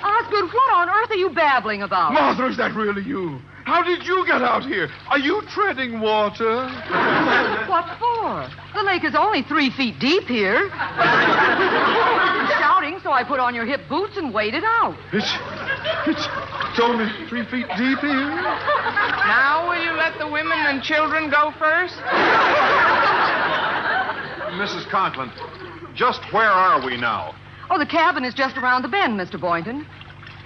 Osgood, 0.03 0.53
what 0.53 0.73
on 0.73 0.89
earth 0.89 1.11
are 1.11 1.15
you 1.15 1.29
babbling 1.31 1.81
about? 1.81 2.13
Martha, 2.13 2.45
is 2.47 2.57
that 2.57 2.75
really 2.75 3.03
you? 3.03 3.39
How 3.67 3.83
did 3.83 4.05
you 4.07 4.25
get 4.25 4.41
out 4.41 4.63
here? 4.63 4.87
Are 5.09 5.19
you 5.19 5.41
treading 5.49 5.99
water? 5.99 6.71
What 7.67 7.99
for? 7.99 8.49
The 8.73 8.83
lake 8.83 9.03
is 9.03 9.13
only 9.13 9.43
three 9.43 9.69
feet 9.71 9.99
deep 9.99 10.23
here. 10.23 10.61
You're 10.61 10.69
shouting, 12.63 12.97
so 13.03 13.11
I 13.11 13.25
put 13.27 13.41
on 13.41 13.53
your 13.53 13.65
hip 13.65 13.81
boots 13.89 14.15
and 14.15 14.33
waded 14.33 14.63
out. 14.63 14.95
It's, 15.11 15.29
it's, 16.07 16.25
it's 16.71 16.79
only 16.79 17.11
three 17.27 17.43
feet 17.43 17.67
deep 17.75 17.99
here. 17.99 18.29
Now, 19.27 19.67
will 19.67 19.83
you 19.83 19.91
let 19.91 20.17
the 20.17 20.27
women 20.27 20.57
and 20.57 20.81
children 20.81 21.29
go 21.29 21.53
first? 21.59 21.95
Mrs. 24.55 24.89
Conklin, 24.89 25.29
just 25.93 26.21
where 26.31 26.49
are 26.49 26.79
we 26.85 26.95
now? 26.95 27.35
Oh, 27.69 27.77
the 27.77 27.85
cabin 27.85 28.23
is 28.23 28.33
just 28.33 28.55
around 28.55 28.83
the 28.83 28.87
bend, 28.87 29.19
Mr. 29.19 29.37
Boynton. 29.39 29.85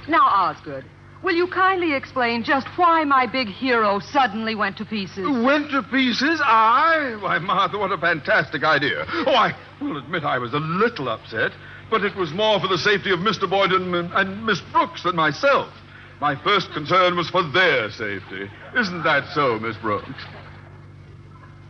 Now, 0.07 0.25
Osgood, 0.25 0.85
will 1.23 1.35
you 1.35 1.47
kindly 1.47 1.93
explain 1.93 2.43
just 2.43 2.67
why 2.75 3.03
my 3.03 3.25
big 3.25 3.47
hero 3.47 3.99
suddenly 3.99 4.55
went 4.55 4.77
to 4.77 4.85
pieces? 4.85 5.25
Went 5.25 5.71
to 5.71 5.83
pieces? 5.83 6.41
I? 6.43 7.17
Why, 7.21 7.39
Martha, 7.39 7.77
what 7.77 7.91
a 7.91 7.97
fantastic 7.97 8.63
idea. 8.63 9.05
Oh, 9.27 9.33
I 9.33 9.55
will 9.81 9.97
admit 9.97 10.23
I 10.23 10.37
was 10.37 10.53
a 10.53 10.59
little 10.59 11.09
upset, 11.09 11.51
but 11.89 12.03
it 12.03 12.15
was 12.15 12.31
more 12.33 12.59
for 12.59 12.67
the 12.67 12.77
safety 12.77 13.11
of 13.11 13.19
Mr. 13.19 13.49
Boynton 13.49 13.93
and, 13.93 14.11
and 14.13 14.45
Miss 14.45 14.61
Brooks 14.71 15.03
than 15.03 15.15
myself. 15.15 15.71
My 16.19 16.35
first 16.43 16.71
concern 16.71 17.17
was 17.17 17.29
for 17.29 17.43
their 17.51 17.89
safety. 17.89 18.49
Isn't 18.77 19.03
that 19.03 19.27
so, 19.33 19.59
Miss 19.59 19.75
Brooks? 19.77 20.07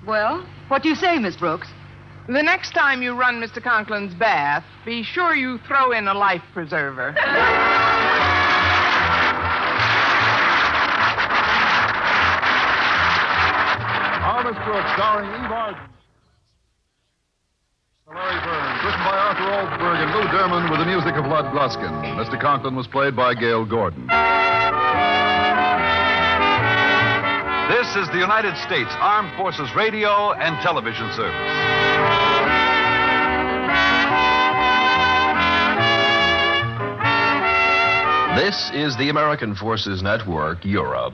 Well, 0.05 0.45
what 0.67 0.83
do 0.83 0.89
you 0.89 0.95
say, 0.95 1.19
Miss 1.19 1.37
Brooks? 1.37 1.69
The 2.27 2.43
next 2.43 2.71
time 2.71 3.01
you 3.01 3.13
run 3.13 3.41
Mr. 3.41 3.61
Conklin's 3.63 4.13
bath, 4.13 4.63
be 4.85 5.03
sure 5.03 5.35
you 5.35 5.57
throw 5.67 5.91
in 5.91 6.07
a 6.07 6.13
life 6.13 6.43
preserver. 6.53 7.15
Brooks, 14.81 14.93
starring 14.97 15.29
Eve 15.29 15.51
Arden. 15.51 15.89
Larry 18.07 18.41
Berns, 18.43 18.83
written 18.83 19.03
by 19.05 19.15
Arthur 19.15 19.47
Alsberg 19.53 19.97
and 20.03 20.11
Lou 20.11 20.25
Derman 20.27 20.69
with 20.69 20.79
the 20.79 20.85
music 20.85 21.15
of 21.15 21.25
Lud 21.25 21.45
Gluskin. 21.53 21.91
Mr. 22.17 22.39
Conklin 22.41 22.75
was 22.75 22.87
played 22.87 23.15
by 23.15 23.33
Gale 23.33 23.65
Gordon. 23.65 24.07
This 27.69 27.95
is 27.95 28.07
the 28.09 28.19
United 28.19 28.57
States 28.57 28.89
Armed 28.99 29.31
Forces 29.37 29.73
Radio 29.75 30.33
and 30.33 30.59
Television 30.61 31.11
Service. 31.13 31.35
This 38.35 38.71
is 38.73 38.97
the 38.97 39.09
American 39.09 39.55
Forces 39.55 40.01
Network, 40.01 40.65
Europe. 40.65 41.13